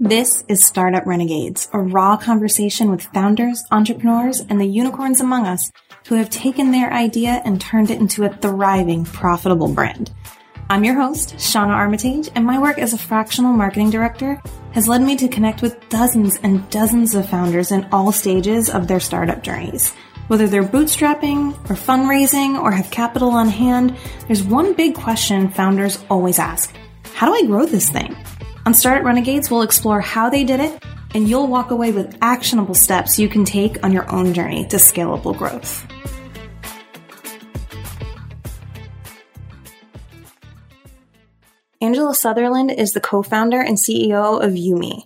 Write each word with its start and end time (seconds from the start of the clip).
This 0.00 0.42
is 0.48 0.66
Startup 0.66 1.06
Renegades, 1.06 1.68
a 1.72 1.78
raw 1.78 2.16
conversation 2.16 2.90
with 2.90 3.04
founders, 3.14 3.62
entrepreneurs, 3.70 4.40
and 4.40 4.60
the 4.60 4.66
unicorns 4.66 5.20
among 5.20 5.46
us 5.46 5.70
who 6.08 6.16
have 6.16 6.30
taken 6.30 6.72
their 6.72 6.92
idea 6.92 7.40
and 7.44 7.60
turned 7.60 7.92
it 7.92 8.00
into 8.00 8.24
a 8.24 8.36
thriving, 8.38 9.04
profitable 9.04 9.72
brand. 9.72 10.12
I'm 10.68 10.82
your 10.82 10.96
host, 10.96 11.36
Shauna 11.36 11.68
Armitage, 11.68 12.28
and 12.34 12.44
my 12.44 12.58
work 12.58 12.78
as 12.78 12.92
a 12.92 12.98
fractional 12.98 13.52
marketing 13.52 13.90
director 13.90 14.42
has 14.72 14.88
led 14.88 15.00
me 15.00 15.14
to 15.14 15.28
connect 15.28 15.62
with 15.62 15.88
dozens 15.90 16.38
and 16.38 16.68
dozens 16.70 17.14
of 17.14 17.28
founders 17.28 17.70
in 17.70 17.86
all 17.92 18.10
stages 18.10 18.68
of 18.68 18.88
their 18.88 18.98
startup 18.98 19.44
journeys. 19.44 19.94
Whether 20.26 20.48
they're 20.48 20.64
bootstrapping 20.64 21.52
or 21.70 21.76
fundraising 21.76 22.60
or 22.60 22.72
have 22.72 22.90
capital 22.90 23.30
on 23.30 23.46
hand, 23.46 23.96
there's 24.26 24.42
one 24.42 24.74
big 24.74 24.96
question 24.96 25.50
founders 25.50 26.04
always 26.10 26.40
ask. 26.40 26.74
How 27.14 27.28
do 27.28 27.34
I 27.34 27.46
grow 27.46 27.64
this 27.64 27.90
thing? 27.90 28.16
On 28.66 28.72
Startup 28.72 29.04
Renegades, 29.04 29.50
we'll 29.50 29.60
explore 29.60 30.00
how 30.00 30.30
they 30.30 30.42
did 30.42 30.58
it, 30.58 30.82
and 31.14 31.28
you'll 31.28 31.48
walk 31.48 31.70
away 31.70 31.92
with 31.92 32.16
actionable 32.22 32.74
steps 32.74 33.18
you 33.18 33.28
can 33.28 33.44
take 33.44 33.84
on 33.84 33.92
your 33.92 34.10
own 34.10 34.32
journey 34.32 34.66
to 34.68 34.76
scalable 34.76 35.36
growth. 35.36 35.86
Angela 41.82 42.14
Sutherland 42.14 42.70
is 42.70 42.94
the 42.94 43.00
co-founder 43.00 43.60
and 43.60 43.76
CEO 43.76 44.42
of 44.42 44.52
Yumi. 44.52 45.04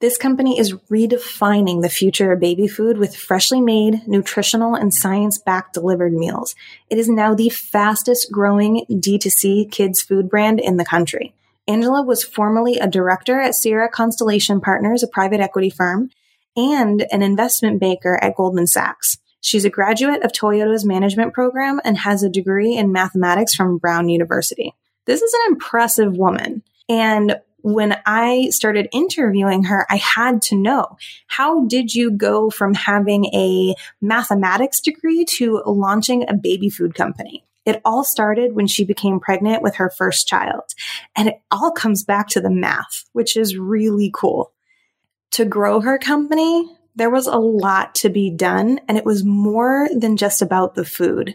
This 0.00 0.16
company 0.16 0.58
is 0.58 0.72
redefining 0.90 1.82
the 1.82 1.90
future 1.90 2.32
of 2.32 2.40
baby 2.40 2.66
food 2.66 2.96
with 2.96 3.14
freshly 3.14 3.60
made, 3.60 4.08
nutritional, 4.08 4.74
and 4.74 4.94
science-backed 4.94 5.74
delivered 5.74 6.14
meals. 6.14 6.54
It 6.88 6.96
is 6.96 7.10
now 7.10 7.34
the 7.34 7.50
fastest 7.50 8.32
growing 8.32 8.86
D2C 8.88 9.70
kids 9.70 10.00
food 10.00 10.30
brand 10.30 10.58
in 10.58 10.78
the 10.78 10.86
country. 10.86 11.34
Angela 11.66 12.02
was 12.02 12.22
formerly 12.24 12.78
a 12.78 12.88
director 12.88 13.40
at 13.40 13.54
Sierra 13.54 13.88
Constellation 13.88 14.60
Partners, 14.60 15.02
a 15.02 15.08
private 15.08 15.40
equity 15.40 15.70
firm, 15.70 16.10
and 16.56 17.06
an 17.10 17.22
investment 17.22 17.80
banker 17.80 18.18
at 18.22 18.36
Goldman 18.36 18.66
Sachs. 18.66 19.18
She's 19.40 19.64
a 19.64 19.70
graduate 19.70 20.22
of 20.22 20.32
Toyota's 20.32 20.84
management 20.84 21.34
program 21.34 21.80
and 21.84 21.98
has 21.98 22.22
a 22.22 22.30
degree 22.30 22.76
in 22.76 22.92
mathematics 22.92 23.54
from 23.54 23.78
Brown 23.78 24.08
University 24.08 24.74
this 25.06 25.22
is 25.22 25.34
an 25.34 25.52
impressive 25.52 26.16
woman. 26.16 26.62
And 26.88 27.40
when 27.62 27.96
I 28.04 28.50
started 28.50 28.88
interviewing 28.92 29.64
her, 29.64 29.86
I 29.88 29.96
had 29.96 30.42
to 30.42 30.56
know 30.56 30.98
how 31.26 31.64
did 31.64 31.94
you 31.94 32.10
go 32.10 32.50
from 32.50 32.74
having 32.74 33.26
a 33.26 33.74
mathematics 34.00 34.80
degree 34.80 35.24
to 35.36 35.62
launching 35.66 36.28
a 36.28 36.34
baby 36.34 36.68
food 36.68 36.94
company? 36.94 37.44
It 37.64 37.80
all 37.84 38.04
started 38.04 38.54
when 38.54 38.66
she 38.66 38.84
became 38.84 39.20
pregnant 39.20 39.62
with 39.62 39.76
her 39.76 39.90
first 39.90 40.26
child. 40.26 40.64
And 41.16 41.28
it 41.28 41.40
all 41.50 41.70
comes 41.70 42.04
back 42.04 42.28
to 42.28 42.40
the 42.40 42.50
math, 42.50 43.04
which 43.12 43.36
is 43.36 43.56
really 43.56 44.10
cool. 44.14 44.52
To 45.32 45.44
grow 45.44 45.80
her 45.80 45.98
company, 45.98 46.70
there 46.96 47.10
was 47.10 47.26
a 47.26 47.36
lot 47.36 47.94
to 47.96 48.08
be 48.08 48.30
done 48.30 48.80
and 48.86 48.96
it 48.96 49.04
was 49.04 49.24
more 49.24 49.88
than 49.92 50.16
just 50.16 50.42
about 50.42 50.74
the 50.74 50.84
food. 50.84 51.34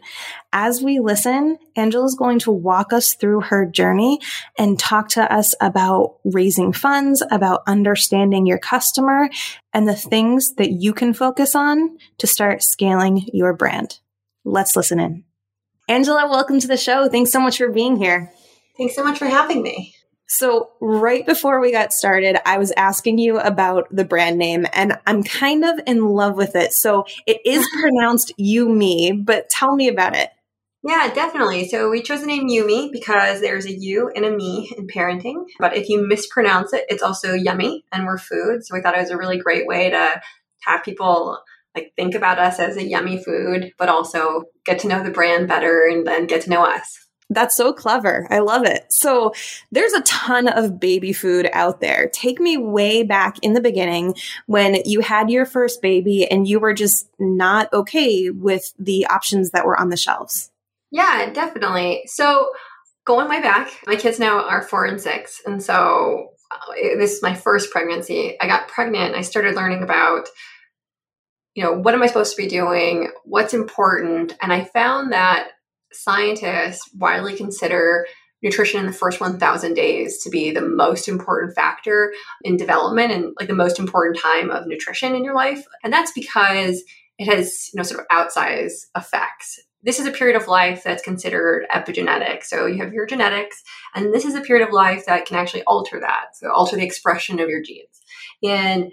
As 0.54 0.82
we 0.82 1.00
listen, 1.00 1.58
Angela 1.76 2.06
is 2.06 2.16
going 2.16 2.40
to 2.40 2.52
walk 2.52 2.94
us 2.94 3.14
through 3.14 3.42
her 3.42 3.66
journey 3.66 4.20
and 4.58 4.80
talk 4.80 5.10
to 5.10 5.34
us 5.34 5.54
about 5.60 6.18
raising 6.24 6.72
funds, 6.72 7.22
about 7.30 7.64
understanding 7.68 8.46
your 8.46 8.60
customer 8.60 9.30
and 9.74 9.88
the 9.88 9.96
things 9.96 10.54
that 10.56 10.72
you 10.72 10.94
can 10.94 11.14
focus 11.14 11.56
on 11.56 11.98
to 12.20 12.28
start 12.28 12.64
scaling 12.64 13.28
your 13.34 13.54
brand. 13.54 14.00
Let's 14.46 14.76
listen 14.78 15.00
in. 15.00 15.26
Angela, 15.90 16.30
welcome 16.30 16.59
to 16.59 16.68
the 16.68 16.78
show. 16.78 17.09
Thanks 17.09 17.32
so 17.32 17.40
much 17.40 17.58
for 17.58 17.72
being 17.72 17.98
here. 17.98 18.32
Thanks 18.78 18.95
so 18.95 19.04
much 19.04 19.18
for 19.18 19.26
having 19.26 19.64
me. 19.64 19.95
So, 20.28 20.70
right 20.80 21.26
before 21.26 21.59
we 21.59 21.72
got 21.72 21.94
started, 21.94 22.38
I 22.48 22.59
was 22.59 22.72
asking 22.78 23.18
you 23.18 23.40
about 23.40 23.88
the 23.90 24.06
brand 24.06 24.38
name, 24.38 24.67
and 24.72 25.00
I'm 25.08 25.23
kind 25.23 25.66
of 25.66 25.80
in 25.88 26.06
love 26.06 26.36
with 26.36 26.56
it. 26.56 26.73
So, 26.73 27.06
it 27.26 27.42
is 27.44 27.67
pronounced 27.82 28.33
Yumi, 28.39 29.26
but 29.26 29.50
tell 29.50 29.76
me 29.76 29.88
about 29.88 30.16
it. 30.16 30.30
Yeah, 30.83 31.11
definitely. 31.11 31.67
So, 31.67 31.89
we 31.89 32.04
chose 32.04 32.21
the 32.21 32.27
name 32.27 32.48
Yumi 32.48 32.92
because 32.92 33.42
there's 33.42 33.66
a 33.66 33.73
U 33.73 34.11
and 34.16 34.26
a 34.26 34.32
me 34.32 34.71
in 34.77 34.86
parenting. 34.86 35.45
But 35.58 35.76
if 35.76 35.89
you 35.89 36.08
mispronounce 36.08 36.71
it, 36.71 36.86
it's 36.88 37.02
also 37.02 37.33
yummy, 37.33 37.83
and 37.92 38.06
we're 38.06 38.20
food. 38.20 38.64
So, 38.64 38.76
we 38.76 38.82
thought 38.83 38.95
it 38.95 39.02
was 39.02 39.10
a 39.10 39.17
really 39.17 39.39
great 39.39 39.66
way 39.66 39.89
to 39.89 40.21
have 40.66 40.83
people 40.83 41.39
like 41.76 41.94
think 41.96 42.16
about 42.16 42.40
us 42.40 42.60
as 42.60 42.78
a 42.78 42.88
yummy 42.88 43.22
food, 43.24 43.74
but 43.78 43.90
also 43.90 44.46
get 44.66 44.80
to 44.80 44.88
know 44.88 45.04
the 45.04 45.12
brand 45.12 45.48
better 45.48 45.88
and 45.90 46.06
then 46.06 46.26
get 46.26 46.42
to 46.44 46.50
know 46.50 46.66
us. 46.66 47.08
That's 47.32 47.56
so 47.56 47.74
clever. 47.74 48.28
I 48.32 48.40
love 48.40 48.66
it. 48.66 48.92
So 48.92 49.34
there's 49.72 49.94
a 49.94 50.02
ton 50.02 50.48
of 50.48 50.80
baby 50.80 51.14
food 51.14 51.48
out 51.54 51.80
there. 51.80 52.10
Take 52.12 52.40
me 52.40 52.58
way 52.58 53.04
back 53.04 53.38
in 53.44 53.54
the 53.54 53.62
beginning 53.62 54.16
when 54.48 54.78
you 54.86 55.02
had 55.02 55.30
your 55.30 55.46
first 55.46 55.80
baby 55.80 56.26
and 56.26 56.48
you 56.48 56.60
were 56.60 56.74
just 56.74 57.08
not 57.20 57.72
okay 57.72 58.32
with 58.32 58.74
the 58.80 59.06
options 59.06 59.52
that 59.52 59.66
were 59.66 59.80
on 59.80 59.90
the 59.90 59.98
shelves. 59.98 60.52
Yeah, 60.90 61.30
definitely. 61.32 62.02
So 62.08 62.50
going 63.06 63.30
way 63.30 63.42
back, 63.42 63.72
my 63.86 63.96
kids 63.96 64.18
now 64.18 64.44
are 64.44 64.64
four 64.64 64.86
and 64.86 65.00
six. 65.00 65.40
And 65.46 65.62
so 65.62 66.30
uh, 66.52 66.74
this 66.98 67.14
is 67.14 67.22
my 67.22 67.36
first 67.36 67.70
pregnancy. 67.70 68.38
I 68.42 68.48
got 68.48 68.70
pregnant. 68.70 69.14
I 69.14 69.22
started 69.22 69.56
learning 69.56 69.84
about 69.84 70.30
you 71.59 71.65
know, 71.65 71.73
what 71.73 71.93
am 71.93 72.02
I 72.02 72.08
supposed 72.08 72.33
to 72.37 72.42
be 72.42 72.47
doing? 72.47 73.11
What's 73.25 73.53
important? 73.53 74.33
And 74.42 74.53
I 74.53 74.64
found 74.64 75.11
that 75.11 75.49
scientists 75.92 76.89
widely 76.95 77.36
consider 77.36 78.08
nutrition 78.42 78.80
in 78.80 78.86
the 78.86 78.93
first 78.93 79.20
1000 79.20 79.73
days 79.73 80.23
to 80.23 80.30
be 80.30 80.52
the 80.52 80.61
most 80.61 81.09
important 81.09 81.53
factor 81.53 82.14
in 82.45 82.55
development 82.55 83.11
and 83.11 83.33
like 83.37 83.49
the 83.49 83.55
most 83.55 83.77
important 83.77 84.17
time 84.17 84.49
of 84.49 84.67
nutrition 84.67 85.14
in 85.14 85.25
your 85.25 85.36
life 85.36 85.65
and 85.83 85.92
that's 85.92 86.14
because 86.14 86.81
it 87.17 87.25
has 87.25 87.70
you 87.73 87.77
know 87.77 87.83
sort 87.83 87.99
of 87.99 88.08
outsized 88.08 88.86
effects 88.95 89.59
this 89.83 89.99
is 89.99 90.05
a 90.05 90.11
period 90.11 90.39
of 90.39 90.47
life 90.47 90.83
that's 90.86 91.03
considered 91.03 91.65
epigenetic 91.76 92.45
so 92.45 92.65
you 92.65 92.81
have 92.81 92.93
your 92.93 93.05
genetics 93.05 93.61
and 93.93 94.14
this 94.14 94.23
is 94.23 94.36
a 94.36 94.41
period 94.41 94.65
of 94.65 94.73
life 94.73 95.05
that 95.05 95.26
can 95.26 95.36
actually 95.36 95.64
alter 95.64 95.99
that 95.99 96.27
so 96.33 96.49
alter 96.49 96.77
the 96.77 96.86
expression 96.86 97.41
of 97.41 97.49
your 97.49 97.61
genes 97.61 97.99
and 98.41 98.89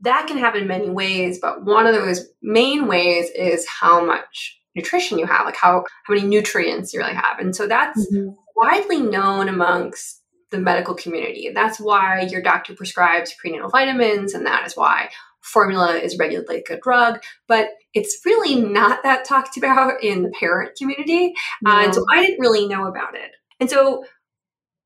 that 0.00 0.26
can 0.26 0.38
happen 0.38 0.62
in 0.62 0.68
many 0.68 0.90
ways 0.90 1.38
but 1.40 1.64
one 1.64 1.86
of 1.86 1.94
those 1.94 2.26
main 2.42 2.86
ways 2.86 3.30
is 3.30 3.66
how 3.66 4.04
much 4.04 4.58
nutrition 4.78 5.18
you 5.18 5.26
have, 5.26 5.44
like 5.44 5.56
how, 5.56 5.84
how 6.04 6.14
many 6.14 6.26
nutrients 6.26 6.94
you 6.94 7.00
really 7.00 7.14
have. 7.14 7.38
And 7.38 7.54
so 7.54 7.66
that's 7.66 8.10
mm-hmm. 8.10 8.30
widely 8.56 9.00
known 9.00 9.48
amongst 9.48 10.22
the 10.50 10.58
medical 10.58 10.94
community. 10.94 11.50
That's 11.54 11.78
why 11.78 12.22
your 12.22 12.40
doctor 12.40 12.74
prescribes 12.74 13.34
prenatal 13.38 13.68
vitamins, 13.68 14.32
and 14.32 14.46
that 14.46 14.66
is 14.66 14.76
why 14.76 15.10
formula 15.42 15.94
is 15.94 16.16
regulated 16.18 16.48
like 16.48 16.66
a 16.70 16.80
drug. 16.80 17.20
But 17.46 17.70
it's 17.92 18.20
really 18.24 18.60
not 18.60 19.02
that 19.02 19.26
talked 19.26 19.56
about 19.56 20.02
in 20.02 20.22
the 20.22 20.30
parent 20.30 20.76
community. 20.78 21.34
No. 21.62 21.72
Uh, 21.72 21.84
and 21.84 21.94
so 21.94 22.04
I 22.10 22.22
didn't 22.22 22.40
really 22.40 22.66
know 22.66 22.86
about 22.86 23.14
it. 23.14 23.32
And 23.60 23.68
so 23.68 24.04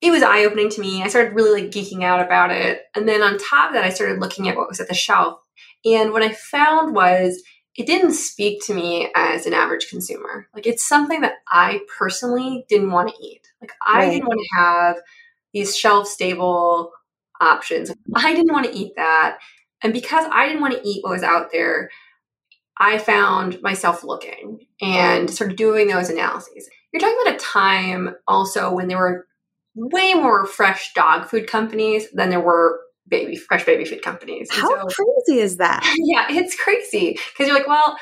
it 0.02 0.10
was 0.10 0.24
eye 0.24 0.44
opening 0.44 0.68
to 0.68 0.80
me. 0.80 1.02
I 1.02 1.08
started 1.08 1.34
really 1.34 1.62
like 1.62 1.70
geeking 1.70 2.02
out 2.02 2.20
about 2.20 2.50
it. 2.50 2.82
And 2.94 3.08
then 3.08 3.22
on 3.22 3.38
top 3.38 3.68
of 3.68 3.74
that, 3.74 3.84
I 3.84 3.90
started 3.90 4.20
looking 4.20 4.48
at 4.48 4.56
what 4.56 4.68
was 4.68 4.80
at 4.80 4.88
the 4.88 4.94
shelf. 4.94 5.38
And 5.84 6.12
what 6.12 6.22
I 6.22 6.32
found 6.32 6.94
was 6.94 7.40
it 7.76 7.86
didn't 7.86 8.12
speak 8.12 8.62
to 8.66 8.74
me 8.74 9.10
as 9.14 9.46
an 9.46 9.54
average 9.54 9.88
consumer. 9.88 10.48
Like 10.54 10.66
it's 10.66 10.86
something 10.86 11.20
that 11.20 11.34
I 11.48 11.80
personally 11.98 12.66
didn't 12.68 12.90
want 12.90 13.10
to 13.10 13.24
eat. 13.24 13.46
Like 13.60 13.72
I 13.86 14.00
right. 14.00 14.10
didn't 14.10 14.26
want 14.26 14.40
to 14.40 14.60
have 14.60 14.96
these 15.54 15.76
shelf 15.76 16.08
stable 16.08 16.90
options. 17.40 17.92
I 18.14 18.34
didn't 18.34 18.52
want 18.52 18.66
to 18.66 18.76
eat 18.76 18.94
that. 18.96 19.38
And 19.84 19.92
because 19.92 20.26
I 20.32 20.46
didn't 20.46 20.62
want 20.62 20.74
to 20.74 20.88
eat 20.88 21.04
what 21.04 21.12
was 21.12 21.22
out 21.22 21.52
there, 21.52 21.90
I 22.76 22.98
found 22.98 23.62
myself 23.62 24.02
looking 24.02 24.66
and 24.80 25.30
sort 25.30 25.50
of 25.50 25.56
doing 25.56 25.86
those 25.86 26.10
analyses. 26.10 26.68
You're 26.92 27.00
talking 27.00 27.18
about 27.22 27.36
a 27.36 27.38
time 27.38 28.16
also 28.26 28.72
when 28.72 28.88
there 28.88 28.98
were 28.98 29.26
way 29.74 30.14
more 30.14 30.46
fresh 30.46 30.92
dog 30.94 31.26
food 31.26 31.46
companies 31.46 32.10
than 32.12 32.30
there 32.30 32.40
were 32.40 32.80
baby 33.08 33.36
fresh 33.36 33.64
baby 33.64 33.84
food 33.84 34.02
companies. 34.02 34.48
How 34.50 34.68
so, 34.68 34.86
crazy 34.86 35.40
is 35.40 35.56
that? 35.56 35.82
Yeah, 35.98 36.26
it's 36.30 36.56
crazy 36.60 37.12
because 37.12 37.46
you're 37.46 37.56
like, 37.56 37.68
well, 37.68 37.96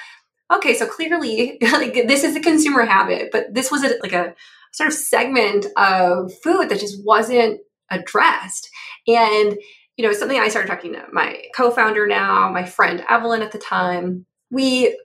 okay, 0.52 0.74
so 0.74 0.86
clearly 0.86 1.58
like 1.62 1.94
this 1.94 2.24
is 2.24 2.36
a 2.36 2.40
consumer 2.40 2.84
habit, 2.84 3.30
but 3.32 3.54
this 3.54 3.70
was 3.70 3.84
a, 3.84 3.94
like 4.02 4.12
a 4.12 4.34
sort 4.72 4.88
of 4.88 4.94
segment 4.94 5.66
of 5.76 6.32
food 6.42 6.68
that 6.68 6.80
just 6.80 7.04
wasn't 7.04 7.60
addressed. 7.90 8.68
And 9.06 9.56
you 9.96 10.06
know, 10.06 10.12
something 10.12 10.38
I 10.38 10.48
started 10.48 10.68
talking 10.68 10.94
to 10.94 11.04
my 11.12 11.42
co-founder 11.54 12.06
now, 12.06 12.50
my 12.50 12.64
friend 12.64 13.04
Evelyn 13.08 13.42
at 13.42 13.52
the 13.52 13.58
time, 13.58 14.24
we 14.50 14.98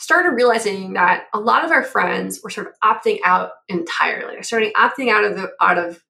started 0.00 0.30
realizing 0.30 0.94
that 0.94 1.26
a 1.32 1.38
lot 1.38 1.64
of 1.64 1.70
our 1.70 1.84
friends 1.84 2.40
were 2.42 2.50
sort 2.50 2.66
of 2.66 2.72
opting 2.82 3.18
out 3.24 3.50
entirely. 3.68 4.34
They're 4.34 4.42
starting 4.42 4.72
opting 4.72 5.10
out 5.10 5.24
of 5.24 5.36
the 5.36 5.52
out 5.60 5.78
of 5.78 6.02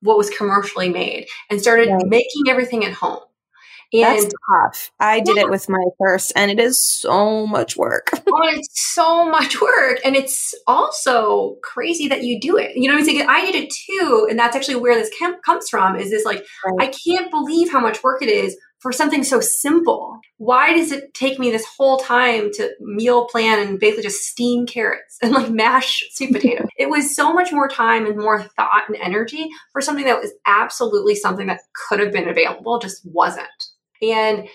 what 0.00 0.18
was 0.18 0.30
commercially 0.30 0.88
made 0.88 1.26
and 1.50 1.60
started 1.60 1.90
making 2.06 2.48
everything 2.48 2.84
at 2.84 2.92
home. 2.92 3.20
And 3.90 4.02
That's 4.02 4.24
tough. 4.24 4.90
I 5.00 5.20
did 5.20 5.36
yeah. 5.36 5.44
it 5.44 5.50
with 5.50 5.66
my 5.70 5.82
first, 5.98 6.32
and 6.36 6.50
it 6.50 6.60
is 6.60 6.78
so 6.78 7.46
much 7.46 7.74
work. 7.74 8.10
oh, 8.14 8.48
it's 8.48 8.68
so 8.92 9.24
much 9.30 9.62
work. 9.62 9.98
And 10.04 10.14
it's 10.14 10.54
also 10.66 11.56
crazy 11.62 12.06
that 12.08 12.22
you 12.22 12.38
do 12.38 12.58
it. 12.58 12.76
You 12.76 12.88
know 12.88 12.94
what 12.94 13.00
I'm 13.00 13.06
saying? 13.06 13.26
I 13.26 13.50
did 13.50 13.54
it 13.54 13.70
too. 13.70 14.26
And 14.28 14.38
that's 14.38 14.54
actually 14.54 14.76
where 14.76 14.94
this 14.94 15.10
comes 15.42 15.70
from 15.70 15.96
is 15.96 16.10
this 16.10 16.26
like, 16.26 16.44
right. 16.66 16.88
I 16.88 16.92
can't 17.06 17.30
believe 17.30 17.72
how 17.72 17.80
much 17.80 18.02
work 18.02 18.20
it 18.20 18.28
is 18.28 18.58
for 18.78 18.92
something 18.92 19.24
so 19.24 19.40
simple. 19.40 20.20
Why 20.36 20.72
does 20.72 20.92
it 20.92 21.12
take 21.12 21.38
me 21.38 21.50
this 21.50 21.66
whole 21.76 21.98
time 21.98 22.50
to 22.54 22.70
meal 22.80 23.26
plan 23.26 23.58
and 23.58 23.80
basically 23.80 24.04
just 24.04 24.22
steam 24.22 24.66
carrots 24.66 25.18
and 25.22 25.32
like 25.32 25.50
mash 25.50 26.04
sweet 26.12 26.32
potato? 26.32 26.66
it 26.78 26.88
was 26.88 27.14
so 27.14 27.32
much 27.32 27.52
more 27.52 27.68
time 27.68 28.06
and 28.06 28.16
more 28.16 28.42
thought 28.42 28.84
and 28.88 28.96
energy 28.96 29.48
for 29.72 29.80
something 29.80 30.04
that 30.04 30.20
was 30.20 30.32
absolutely 30.46 31.14
something 31.14 31.48
that 31.48 31.60
could 31.88 31.98
have 31.98 32.12
been 32.12 32.28
available, 32.28 32.78
just 32.78 33.02
wasn't. 33.04 33.48
And 34.00 34.48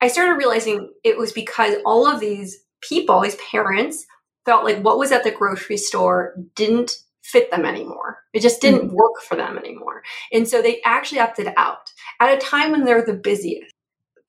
I 0.00 0.08
started 0.08 0.34
realizing 0.34 0.92
it 1.04 1.16
was 1.16 1.32
because 1.32 1.76
all 1.84 2.06
of 2.06 2.20
these 2.20 2.58
people, 2.82 3.20
these 3.20 3.36
parents, 3.50 4.04
felt 4.44 4.64
like 4.64 4.80
what 4.80 4.98
was 4.98 5.12
at 5.12 5.24
the 5.24 5.30
grocery 5.30 5.76
store 5.76 6.34
didn't 6.54 6.98
fit 7.32 7.50
them 7.50 7.64
anymore. 7.64 8.18
It 8.32 8.40
just 8.40 8.60
didn't 8.60 8.86
mm-hmm. 8.88 8.96
work 8.96 9.20
for 9.28 9.36
them 9.36 9.58
anymore. 9.58 10.02
And 10.32 10.48
so 10.48 10.62
they 10.62 10.80
actually 10.84 11.20
opted 11.20 11.52
out 11.56 11.90
at 12.20 12.36
a 12.36 12.40
time 12.40 12.70
when 12.70 12.84
they're 12.84 13.04
the 13.04 13.14
busiest. 13.14 13.72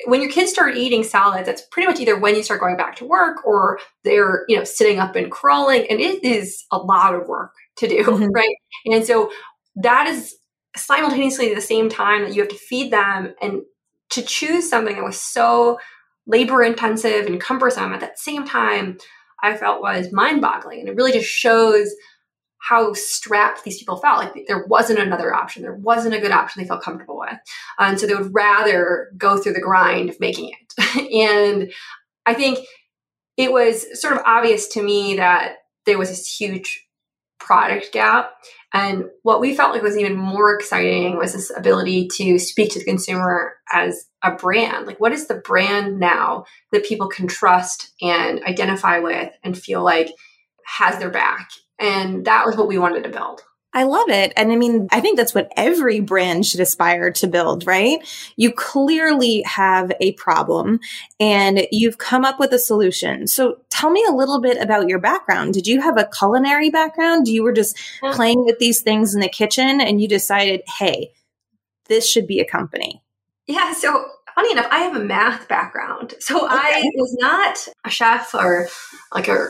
When 0.05 0.21
your 0.21 0.31
kids 0.31 0.51
start 0.51 0.77
eating 0.77 1.03
solids, 1.03 1.47
that's 1.47 1.63
pretty 1.71 1.87
much 1.87 1.99
either 1.99 2.19
when 2.19 2.35
you 2.35 2.43
start 2.43 2.59
going 2.59 2.77
back 2.77 2.95
to 2.97 3.05
work 3.05 3.45
or 3.45 3.79
they're, 4.03 4.45
you 4.47 4.55
know, 4.55 4.63
sitting 4.63 4.99
up 4.99 5.15
and 5.15 5.31
crawling. 5.31 5.87
And 5.89 5.99
it 5.99 6.23
is 6.23 6.65
a 6.71 6.77
lot 6.77 7.15
of 7.15 7.27
work 7.27 7.53
to 7.77 7.87
do, 7.87 8.03
mm-hmm. 8.03 8.29
right? 8.33 8.55
And 8.85 9.03
so 9.05 9.31
that 9.75 10.07
is 10.07 10.35
simultaneously 10.75 11.53
the 11.53 11.61
same 11.61 11.89
time 11.89 12.23
that 12.23 12.33
you 12.33 12.41
have 12.41 12.49
to 12.49 12.57
feed 12.57 12.91
them 12.91 13.33
and 13.41 13.61
to 14.09 14.21
choose 14.21 14.69
something 14.69 14.95
that 14.95 15.03
was 15.03 15.19
so 15.19 15.79
labor 16.27 16.63
intensive 16.63 17.25
and 17.25 17.41
cumbersome 17.41 17.93
at 17.93 17.99
that 17.99 18.19
same 18.19 18.45
time, 18.45 18.97
I 19.43 19.55
felt 19.55 19.81
was 19.81 20.11
mind 20.11 20.41
boggling. 20.41 20.81
And 20.81 20.89
it 20.89 20.95
really 20.95 21.11
just 21.11 21.29
shows 21.29 21.89
how 22.59 22.93
strapped 22.93 23.63
these 23.63 23.77
people 23.77 23.97
felt. 23.97 24.19
Like 24.19 24.45
there 24.47 24.65
wasn't 24.65 24.99
another 24.99 25.33
option. 25.33 25.61
There 25.61 25.75
wasn't 25.75 26.15
a 26.15 26.19
good 26.19 26.31
option 26.31 26.61
they 26.61 26.67
felt 26.67 26.83
comfortable 26.83 27.19
with. 27.19 27.37
And 27.79 27.99
so 27.99 28.07
they 28.07 28.15
would 28.15 28.33
rather 28.33 29.11
go 29.17 29.37
through 29.37 29.53
the 29.53 29.61
grind 29.61 30.09
of 30.09 30.19
making 30.19 30.51
it. 30.51 31.13
and 31.13 31.71
I 32.25 32.33
think 32.33 32.59
it 33.37 33.51
was 33.51 33.99
sort 33.99 34.13
of 34.13 34.23
obvious 34.25 34.67
to 34.69 34.83
me 34.83 35.15
that 35.17 35.57
there 35.85 35.97
was 35.97 36.09
this 36.09 36.27
huge 36.27 36.85
product 37.39 37.93
gap. 37.93 38.31
And 38.73 39.05
what 39.23 39.39
we 39.39 39.55
felt 39.55 39.71
like 39.71 39.81
was 39.81 39.97
even 39.97 40.17
more 40.17 40.53
exciting 40.53 41.17
was 41.17 41.33
this 41.33 41.51
ability 41.55 42.09
to 42.17 42.37
speak 42.37 42.71
to 42.71 42.79
the 42.79 42.85
consumer 42.85 43.53
as 43.71 44.05
a 44.21 44.31
brand. 44.31 44.85
Like, 44.85 44.99
what 44.99 45.13
is 45.13 45.27
the 45.27 45.35
brand 45.35 45.99
now 45.99 46.45
that 46.71 46.85
people 46.85 47.07
can 47.07 47.27
trust 47.27 47.93
and 48.01 48.43
identify 48.43 48.99
with 48.99 49.31
and 49.43 49.57
feel 49.57 49.83
like 49.83 50.11
has 50.65 50.99
their 50.99 51.09
back? 51.09 51.49
And 51.79 52.25
that 52.25 52.45
was 52.45 52.55
what 52.55 52.67
we 52.67 52.77
wanted 52.77 53.03
to 53.03 53.09
build. 53.09 53.41
I 53.73 53.83
love 53.83 54.09
it. 54.09 54.33
And 54.35 54.51
I 54.51 54.55
mean, 54.55 54.87
I 54.91 55.01
think 55.01 55.17
that's 55.17 55.35
what 55.35 55.51
every 55.55 55.99
brand 55.99 56.47
should 56.47 56.61
aspire 56.61 57.11
to 57.11 57.27
build, 57.27 57.67
right? 57.67 57.99
You 58.35 58.51
clearly 58.51 59.43
have 59.43 59.91
a 59.99 60.13
problem 60.13 60.79
and 61.19 61.67
you've 61.71 61.99
come 61.99 62.25
up 62.25 62.39
with 62.39 62.53
a 62.53 62.59
solution. 62.59 63.27
So 63.27 63.59
tell 63.69 63.91
me 63.91 64.03
a 64.09 64.13
little 64.13 64.41
bit 64.41 64.57
about 64.57 64.87
your 64.87 64.97
background. 64.97 65.53
Did 65.53 65.67
you 65.67 65.79
have 65.81 65.97
a 65.97 66.09
culinary 66.17 66.71
background? 66.71 67.27
You 67.27 67.43
were 67.43 67.53
just 67.53 67.77
playing 68.13 68.45
with 68.45 68.57
these 68.57 68.81
things 68.81 69.13
in 69.13 69.21
the 69.21 69.29
kitchen 69.29 69.79
and 69.79 70.01
you 70.01 70.07
decided, 70.07 70.61
hey, 70.79 71.11
this 71.85 72.09
should 72.09 72.25
be 72.25 72.39
a 72.39 72.45
company? 72.45 73.03
Yeah. 73.45 73.73
So 73.73 74.05
funny 74.33 74.53
enough, 74.53 74.67
I 74.71 74.79
have 74.79 74.95
a 74.95 75.03
math 75.03 75.47
background. 75.47 76.15
So 76.19 76.45
okay. 76.45 76.55
I 76.55 76.83
was 76.95 77.15
not 77.19 77.67
a 77.85 77.91
chef 77.91 78.33
or 78.33 78.69
like 79.13 79.27
a 79.27 79.49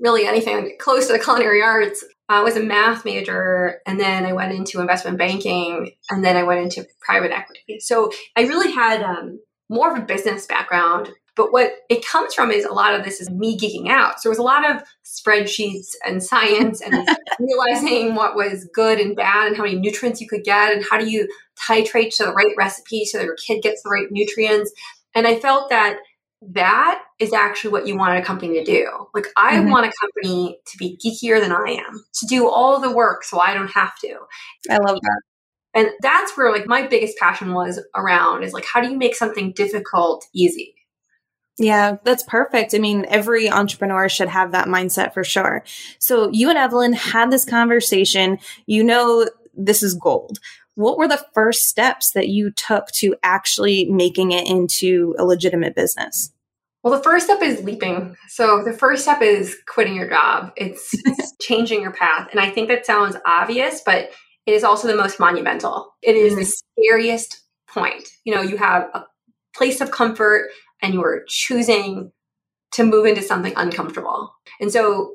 really 0.00 0.26
anything 0.26 0.76
close 0.78 1.06
to 1.06 1.12
the 1.12 1.18
culinary 1.18 1.62
arts. 1.62 2.04
I 2.28 2.42
was 2.42 2.56
a 2.56 2.62
math 2.62 3.04
major 3.04 3.80
and 3.86 3.98
then 3.98 4.26
I 4.26 4.32
went 4.32 4.52
into 4.52 4.80
investment 4.80 5.18
banking 5.18 5.92
and 6.10 6.24
then 6.24 6.36
I 6.36 6.42
went 6.42 6.60
into 6.60 6.86
private 7.00 7.32
equity. 7.32 7.80
So 7.80 8.10
I 8.36 8.42
really 8.42 8.70
had 8.70 9.02
um, 9.02 9.40
more 9.68 9.92
of 9.92 9.98
a 9.98 10.06
business 10.06 10.46
background. 10.46 11.10
But 11.36 11.52
what 11.52 11.70
it 11.88 12.04
comes 12.04 12.34
from 12.34 12.50
is 12.50 12.64
a 12.64 12.72
lot 12.72 12.94
of 12.94 13.04
this 13.04 13.20
is 13.20 13.30
me 13.30 13.56
geeking 13.56 13.88
out. 13.88 14.20
So 14.20 14.28
it 14.28 14.32
was 14.32 14.38
a 14.38 14.42
lot 14.42 14.68
of 14.68 14.82
spreadsheets 15.04 15.94
and 16.04 16.22
science 16.22 16.80
and 16.80 17.08
realizing 17.40 18.14
what 18.14 18.34
was 18.34 18.68
good 18.74 18.98
and 18.98 19.16
bad 19.16 19.46
and 19.46 19.56
how 19.56 19.62
many 19.62 19.76
nutrients 19.76 20.20
you 20.20 20.28
could 20.28 20.44
get 20.44 20.74
and 20.74 20.84
how 20.88 20.98
do 20.98 21.08
you 21.08 21.28
titrate 21.68 22.14
to 22.16 22.24
the 22.24 22.32
right 22.32 22.54
recipe 22.58 23.04
so 23.04 23.18
that 23.18 23.24
your 23.24 23.36
kid 23.36 23.62
gets 23.62 23.82
the 23.82 23.90
right 23.90 24.08
nutrients. 24.10 24.72
And 25.14 25.26
I 25.26 25.38
felt 25.38 25.70
that 25.70 25.98
that 26.40 27.02
is 27.18 27.32
actually 27.32 27.72
what 27.72 27.86
you 27.86 27.96
want 27.96 28.18
a 28.18 28.22
company 28.22 28.58
to 28.58 28.64
do. 28.64 28.88
Like, 29.14 29.26
I 29.36 29.56
mm-hmm. 29.56 29.70
want 29.70 29.86
a 29.86 29.92
company 30.00 30.60
to 30.66 30.78
be 30.78 30.98
geekier 31.04 31.40
than 31.40 31.52
I 31.52 31.82
am, 31.88 32.04
to 32.20 32.26
do 32.26 32.48
all 32.48 32.80
the 32.80 32.92
work 32.92 33.24
so 33.24 33.40
I 33.40 33.54
don't 33.54 33.70
have 33.70 33.98
to. 34.00 34.18
I 34.70 34.78
love 34.78 35.00
that. 35.00 35.20
And 35.74 35.90
that's 36.00 36.36
where, 36.36 36.52
like, 36.52 36.66
my 36.66 36.86
biggest 36.86 37.18
passion 37.18 37.52
was 37.54 37.80
around 37.94 38.44
is 38.44 38.52
like, 38.52 38.64
how 38.64 38.80
do 38.80 38.88
you 38.88 38.96
make 38.96 39.16
something 39.16 39.52
difficult 39.52 40.24
easy? 40.32 40.74
Yeah, 41.58 41.96
that's 42.04 42.22
perfect. 42.22 42.72
I 42.72 42.78
mean, 42.78 43.04
every 43.08 43.50
entrepreneur 43.50 44.08
should 44.08 44.28
have 44.28 44.52
that 44.52 44.68
mindset 44.68 45.12
for 45.12 45.24
sure. 45.24 45.64
So, 45.98 46.30
you 46.30 46.48
and 46.50 46.58
Evelyn 46.58 46.92
had 46.92 47.32
this 47.32 47.44
conversation. 47.44 48.38
You 48.66 48.84
know, 48.84 49.28
this 49.54 49.82
is 49.82 49.94
gold 49.94 50.38
what 50.78 50.96
were 50.96 51.08
the 51.08 51.24
first 51.34 51.68
steps 51.68 52.12
that 52.12 52.28
you 52.28 52.52
took 52.52 52.86
to 52.92 53.16
actually 53.24 53.86
making 53.86 54.30
it 54.30 54.46
into 54.46 55.12
a 55.18 55.24
legitimate 55.24 55.74
business? 55.74 56.32
Well, 56.84 56.96
the 56.96 57.02
first 57.02 57.24
step 57.24 57.42
is 57.42 57.64
leaping. 57.64 58.14
So 58.28 58.62
the 58.62 58.72
first 58.72 59.02
step 59.02 59.20
is 59.20 59.56
quitting 59.66 59.96
your 59.96 60.08
job. 60.08 60.52
It's, 60.54 60.88
it's 60.92 61.34
changing 61.40 61.82
your 61.82 61.90
path. 61.90 62.28
And 62.30 62.38
I 62.38 62.50
think 62.50 62.68
that 62.68 62.86
sounds 62.86 63.16
obvious, 63.26 63.82
but 63.84 64.10
it 64.46 64.54
is 64.54 64.62
also 64.62 64.86
the 64.86 64.96
most 64.96 65.18
monumental. 65.18 65.96
It 66.00 66.14
is 66.14 66.36
the 66.36 66.42
mm-hmm. 66.42 66.84
scariest 66.84 67.42
point. 67.68 68.08
You 68.24 68.36
know, 68.36 68.42
you 68.42 68.56
have 68.56 68.84
a 68.94 69.04
place 69.56 69.80
of 69.80 69.90
comfort 69.90 70.48
and 70.80 70.94
you 70.94 71.02
are 71.02 71.24
choosing 71.26 72.12
to 72.74 72.84
move 72.84 73.04
into 73.04 73.22
something 73.22 73.52
uncomfortable. 73.56 74.32
And 74.60 74.70
so 74.70 75.14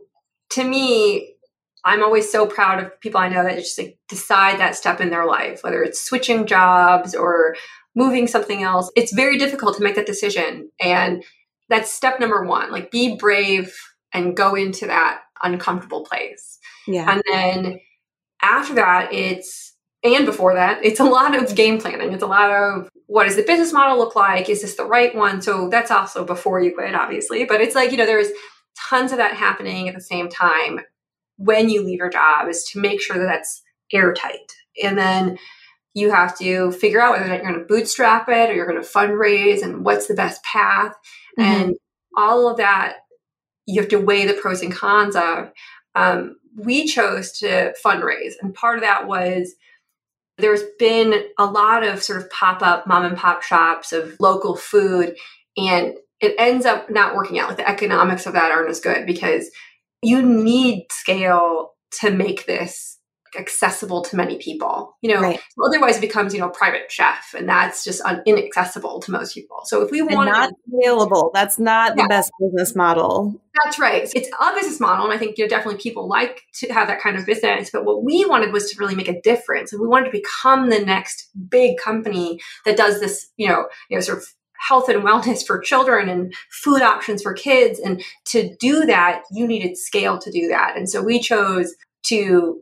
to 0.50 0.65
me, 0.65 1.33
I'm 1.86 2.04
always 2.04 2.32
so 2.32 2.46
proud 2.46 2.82
of 2.82 3.00
people 3.02 3.20
I 3.20 3.30
know 3.30 3.44
that 3.44 3.58
just 3.58 3.78
like 3.78 3.98
decide 4.08 4.60
that 4.60 4.76
step 4.76 5.02
in 5.02 5.10
their 5.10 5.26
life, 5.26 5.64
whether 5.64 5.84
it's 5.84 6.04
switching 6.04 6.46
jobs 6.46 7.14
or 7.14 7.56
moving 7.96 8.28
something 8.28 8.64
else. 8.64 8.92
It's 8.96 9.14
very 9.14 9.38
difficult 9.38 9.78
to 9.78 9.84
make 9.84 9.96
that 9.96 10.06
decision. 10.06 10.70
And 10.80 11.24
that's 11.70 11.92
step 11.92 12.20
number 12.20 12.44
one. 12.44 12.72
Like 12.72 12.92
be 12.92 13.16
brave 13.16 13.76
and 14.14 14.36
go 14.36 14.56
into 14.56 14.88
that 14.88 15.22
uncomfortable 15.42 16.06
place. 16.06 16.60
Yeah. 16.88 17.12
And 17.12 17.24
then 17.32 17.80
after 18.42 18.76
that, 18.76 19.14
it's 19.14 19.74
and 20.04 20.26
before 20.26 20.54
that, 20.56 20.84
it's 20.84 21.00
a 21.00 21.06
lot 21.06 21.36
of 21.36 21.56
game 21.56 21.80
planning. 21.80 22.12
It's 22.12 22.24
a 22.24 22.28
lot 22.28 22.52
of 22.52 22.90
what 23.08 23.25
does 23.25 23.38
the 23.38 23.44
business 23.44 23.72
model 23.72 23.98
look 23.98 24.16
like? 24.16 24.50
Is 24.50 24.62
this 24.62 24.75
the 24.75 24.86
right 24.86 25.16
one? 25.16 25.42
So 25.42 25.70
that's 25.70 25.92
also 25.92 26.25
before 26.25 26.62
you 26.62 26.74
quit, 26.74 26.94
obviously. 26.94 27.46
But 27.46 27.62
it's 27.62 27.75
like, 27.75 27.92
you 27.92 27.98
know, 27.98 28.06
there's 28.06 28.28
tons 28.78 29.12
of 29.12 29.18
that 29.18 29.36
happening 29.36 29.88
at 29.88 29.96
the 29.96 30.02
same 30.02 30.30
time 30.30 30.82
when 31.38 31.70
you 31.70 31.84
leave 31.84 32.00
your 32.00 32.10
job 32.10 32.48
is 32.48 32.63
to 32.72 32.80
make 32.80 33.02
sure 33.02 33.18
that 33.18 33.25
that's 33.25 33.62
airtight. 33.92 34.52
And 34.82 34.98
then 34.98 35.38
you 35.94 36.12
have 36.12 36.38
to 36.40 36.72
figure 36.72 37.00
out 37.00 37.13
whether 37.13 37.28
you're 37.28 37.44
going 37.44 37.60
to 37.60 37.66
bootstrap 37.66 38.28
it 38.28 38.50
or 38.50 38.54
you're 38.54 38.68
going 38.68 38.82
to 38.82 38.88
fundraise 38.88 39.62
and 39.62 39.86
what's 39.86 40.08
the 40.08 40.16
best 40.16 40.44
path. 40.44 40.94
Mm-hmm. 41.38 41.42
And 41.42 41.75
all 42.18 42.50
of 42.50 42.58
that, 42.58 42.98
you 43.66 43.80
have 43.80 43.90
to 43.90 44.00
weigh 44.00 44.25
the 44.25 44.34
pros 44.34 44.62
and 44.62 44.74
cons 44.74 45.16
of. 45.16 45.52
Um, 45.96 46.38
we 46.56 46.88
chose 46.88 47.32
to 47.40 47.74
fundraise. 47.84 48.34
And 48.42 48.54
part 48.54 48.78
of 48.78 48.84
that 48.84 49.08
was 49.08 49.54
there's 50.38 50.63
been 50.80 51.25
a 51.38 51.46
lot 51.46 51.84
of 51.84 52.02
sort 52.02 52.22
of 52.22 52.30
pop 52.32 52.63
up 52.63 52.88
mom 52.88 53.06
and 53.06 53.18
pop 53.18 53.44
shops 53.44 53.94
of 53.94 54.16
local 54.20 54.56
food. 54.56 55.16
And 55.58 55.94
it 56.20 56.36
ends 56.40 56.66
up 56.66 56.90
not 56.90 57.16
working 57.16 57.38
out. 57.38 57.50
Like 57.50 57.58
the 57.58 57.70
economics 57.70 58.25
of 58.25 58.34
that 58.34 58.52
aren't 58.52 58.70
as 58.70 58.80
good 58.80 59.06
because 59.06 59.50
you 60.03 60.22
need 60.22 60.86
scale 60.91 61.72
to 62.00 62.12
make 62.12 62.45
this 62.45 63.00
accessible 63.36 64.03
to 64.03 64.15
many 64.15 64.38
people 64.38 64.95
you 65.01 65.13
know? 65.13 65.19
Right. 65.19 65.39
otherwise 65.65 65.98
it 65.98 66.01
becomes 66.01 66.33
you 66.33 66.39
know 66.39 66.50
private 66.50 66.91
chef 66.91 67.33
and 67.36 67.50
that's 67.50 67.83
just 67.83 68.01
un- 68.01 68.22
inaccessible 68.25 69.00
to 69.01 69.12
most 69.12 69.33
people. 69.33 69.62
So 69.65 69.81
if 69.81 69.91
we 69.91 70.01
want 70.01 70.29
not 70.29 70.51
available 70.72 71.31
that's 71.33 71.60
not 71.60 71.93
yeah. 71.98 72.03
the 72.03 72.10
best 72.10 72.31
business 72.39 72.75
model. 72.75 73.41
That's 73.63 73.79
right. 73.79 74.10
It's 74.13 74.29
a 74.39 74.53
business 74.55 74.79
model 74.79 75.05
and 75.05 75.13
i 75.13 75.17
think 75.17 75.38
you 75.38 75.45
know 75.45 75.50
definitely 75.50 75.79
people 75.81 76.07
like 76.07 76.41
to 76.55 76.72
have 76.72 76.88
that 76.88 77.01
kind 77.01 77.17
of 77.17 77.25
business 77.25 77.69
but 77.72 77.86
what 77.86 78.03
we 78.03 78.25
wanted 78.25 78.53
was 78.53 78.69
to 78.69 78.79
really 78.79 78.95
make 78.95 79.07
a 79.07 79.22
difference 79.22 79.74
and 79.74 79.81
we 79.81 79.88
wanted 79.88 80.05
to 80.05 80.12
become 80.12 80.69
the 80.69 80.79
next 80.79 81.29
big 81.50 81.77
company 81.77 82.39
that 82.65 82.77
does 82.77 83.00
this 83.00 83.31
you 83.38 83.48
know 83.48 83.67
you 83.89 83.98
know 83.98 84.01
sort 84.01 84.17
of 84.19 84.25
health 84.67 84.89
and 84.89 85.03
wellness 85.03 85.46
for 85.46 85.60
children 85.60 86.10
and 86.10 86.34
food 86.51 86.82
options 86.82 87.22
for 87.22 87.34
kids. 87.34 87.79
And 87.79 88.03
to 88.25 88.55
do 88.60 88.86
that, 88.86 89.24
you 89.32 89.48
needed 89.48 89.77
scale 89.77 90.17
to 90.20 90.32
do 90.32 90.48
that. 90.48 90.75
And 90.77 90.89
so 90.89 91.01
we 91.01 91.20
chose 91.20 91.74
to 92.08 92.62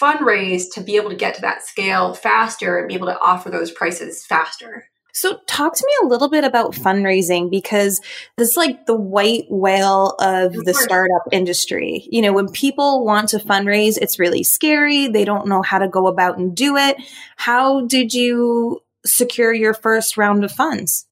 fundraise 0.00 0.64
to 0.74 0.80
be 0.80 0.96
able 0.96 1.10
to 1.10 1.16
get 1.16 1.34
to 1.34 1.40
that 1.42 1.62
scale 1.62 2.14
faster 2.14 2.78
and 2.78 2.88
be 2.88 2.94
able 2.94 3.08
to 3.08 3.20
offer 3.20 3.50
those 3.50 3.70
prices 3.70 4.24
faster. 4.24 4.86
So, 5.12 5.38
talk 5.48 5.74
to 5.74 5.86
me 5.86 6.06
a 6.06 6.08
little 6.08 6.28
bit 6.28 6.44
about 6.44 6.72
fundraising 6.72 7.50
because 7.50 8.00
this 8.36 8.50
is 8.50 8.56
like 8.56 8.86
the 8.86 8.94
white 8.94 9.44
whale 9.50 10.14
of 10.20 10.52
the 10.52 10.72
startup 10.72 11.24
industry. 11.32 12.06
You 12.10 12.22
know, 12.22 12.32
when 12.32 12.48
people 12.48 13.04
want 13.04 13.30
to 13.30 13.38
fundraise, 13.38 13.98
it's 14.00 14.20
really 14.20 14.44
scary. 14.44 15.08
They 15.08 15.24
don't 15.24 15.48
know 15.48 15.62
how 15.62 15.78
to 15.78 15.88
go 15.88 16.06
about 16.06 16.38
and 16.38 16.54
do 16.54 16.76
it. 16.76 16.96
How 17.36 17.86
did 17.86 18.14
you 18.14 18.80
secure 19.04 19.52
your 19.52 19.74
first 19.74 20.16
round 20.16 20.44
of 20.44 20.52
funds? 20.52 21.06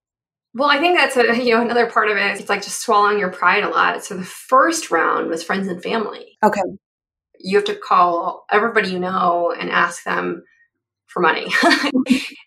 Well, 0.58 0.68
I 0.68 0.78
think 0.80 0.98
that's 0.98 1.16
a 1.16 1.36
you 1.42 1.54
know 1.54 1.62
another 1.62 1.86
part 1.86 2.10
of 2.10 2.16
it. 2.16 2.40
It's 2.40 2.48
like 2.48 2.62
just 2.62 2.80
swallowing 2.80 3.18
your 3.18 3.30
pride 3.30 3.62
a 3.62 3.68
lot. 3.68 4.04
So 4.04 4.16
the 4.16 4.24
first 4.24 4.90
round 4.90 5.28
was 5.28 5.44
friends 5.44 5.68
and 5.68 5.82
family. 5.82 6.36
Okay. 6.44 6.60
You 7.38 7.56
have 7.56 7.66
to 7.66 7.76
call 7.76 8.44
everybody 8.50 8.90
you 8.90 8.98
know 8.98 9.54
and 9.58 9.70
ask 9.70 10.02
them 10.02 10.42
for 11.06 11.20
money. 11.20 11.46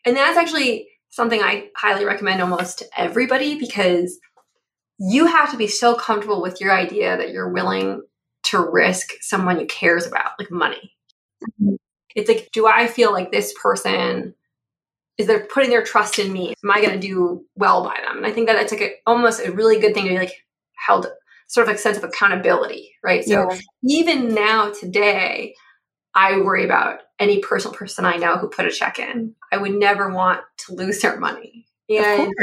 and 0.06 0.18
that's 0.18 0.38
actually 0.38 0.90
something 1.10 1.42
I 1.42 1.70
highly 1.76 2.04
recommend 2.04 2.42
almost 2.42 2.80
to 2.80 2.86
everybody 2.98 3.58
because 3.58 4.20
you 5.00 5.26
have 5.26 5.50
to 5.52 5.58
be 5.58 5.68
so 5.68 5.96
comfortable 5.96 6.42
with 6.42 6.60
your 6.60 6.74
idea 6.74 7.18
that 7.18 7.32
you're 7.32 7.52
willing 7.52 8.02
to 8.44 8.60
risk 8.60 9.14
someone 9.22 9.60
you 9.60 9.66
cares 9.66 10.06
about, 10.06 10.32
like 10.38 10.52
money. 10.52 10.94
Mm-hmm. 11.44 11.76
It's 12.16 12.30
like, 12.30 12.50
do 12.52 12.68
I 12.68 12.88
feel 12.88 13.12
like 13.14 13.32
this 13.32 13.54
person 13.62 14.36
is 15.22 15.28
they're 15.28 15.46
putting 15.46 15.70
their 15.70 15.84
trust 15.84 16.20
in 16.20 16.32
me? 16.34 16.54
Am 16.64 16.72
I 16.72 16.82
going 16.82 17.00
to 17.00 17.08
do 17.08 17.46
well 17.56 17.84
by 17.84 17.98
them? 18.06 18.18
And 18.18 18.26
I 18.26 18.32
think 18.32 18.48
that 18.48 18.62
it's 18.62 18.72
like 18.72 18.82
a, 18.82 18.92
almost 19.08 19.46
a 19.46 19.52
really 19.52 19.80
good 19.80 19.94
thing 19.94 20.04
to 20.04 20.10
be 20.10 20.18
like 20.18 20.44
held 20.76 21.08
sort 21.48 21.68
of 21.68 21.72
like 21.72 21.80
sense 21.80 21.98
of 21.98 22.04
accountability, 22.04 22.94
right? 23.04 23.24
So 23.24 23.52
yeah. 23.52 23.60
even 23.84 24.34
now 24.34 24.72
today, 24.72 25.56
I 26.16 26.38
worry 26.38 26.66
about 26.66 27.00
any 27.20 27.40
personal 27.40 27.76
person 27.76 28.06
I 28.06 28.18
know 28.18 28.38
who 28.38 28.50
put 28.50 28.66
a 28.66 28.72
check 28.72 29.00
in. 29.00 29.36
I 29.52 29.58
would 29.58 29.74
never 29.74 30.10
want 30.10 30.42
to 30.66 30.76
lose 30.76 31.00
their 31.00 31.20
money. 31.20 31.68
And 31.90 32.22
of 32.22 32.34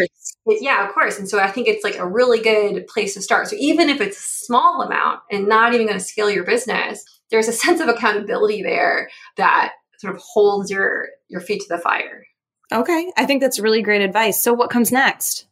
it, 0.46 0.58
yeah, 0.60 0.86
of 0.86 0.92
course. 0.92 1.18
And 1.18 1.28
so 1.28 1.38
I 1.38 1.50
think 1.50 1.68
it's 1.68 1.84
like 1.84 1.96
a 1.96 2.06
really 2.06 2.40
good 2.40 2.86
place 2.86 3.14
to 3.14 3.22
start. 3.22 3.48
So 3.48 3.56
even 3.58 3.88
if 3.88 4.00
it's 4.00 4.18
a 4.18 4.44
small 4.44 4.82
amount 4.82 5.20
and 5.30 5.48
not 5.48 5.72
even 5.72 5.86
going 5.86 5.98
to 5.98 6.04
scale 6.04 6.30
your 6.30 6.44
business, 6.44 7.02
there's 7.30 7.48
a 7.48 7.52
sense 7.52 7.80
of 7.80 7.88
accountability 7.88 8.62
there 8.62 9.08
that 9.36 9.72
sort 9.98 10.14
of 10.14 10.20
holds 10.22 10.70
your 10.70 11.08
your 11.28 11.40
feet 11.40 11.62
to 11.62 11.68
the 11.68 11.78
fire. 11.78 12.24
Okay. 12.72 13.12
I 13.16 13.26
think 13.26 13.40
that's 13.40 13.58
really 13.58 13.82
great 13.82 14.02
advice. 14.02 14.42
So 14.42 14.52
what 14.52 14.70
comes 14.70 14.92
next? 14.92 15.46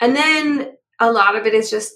And 0.00 0.16
then 0.16 0.72
a 1.00 1.12
lot 1.12 1.36
of 1.36 1.46
it 1.46 1.54
is 1.54 1.70
just 1.70 1.94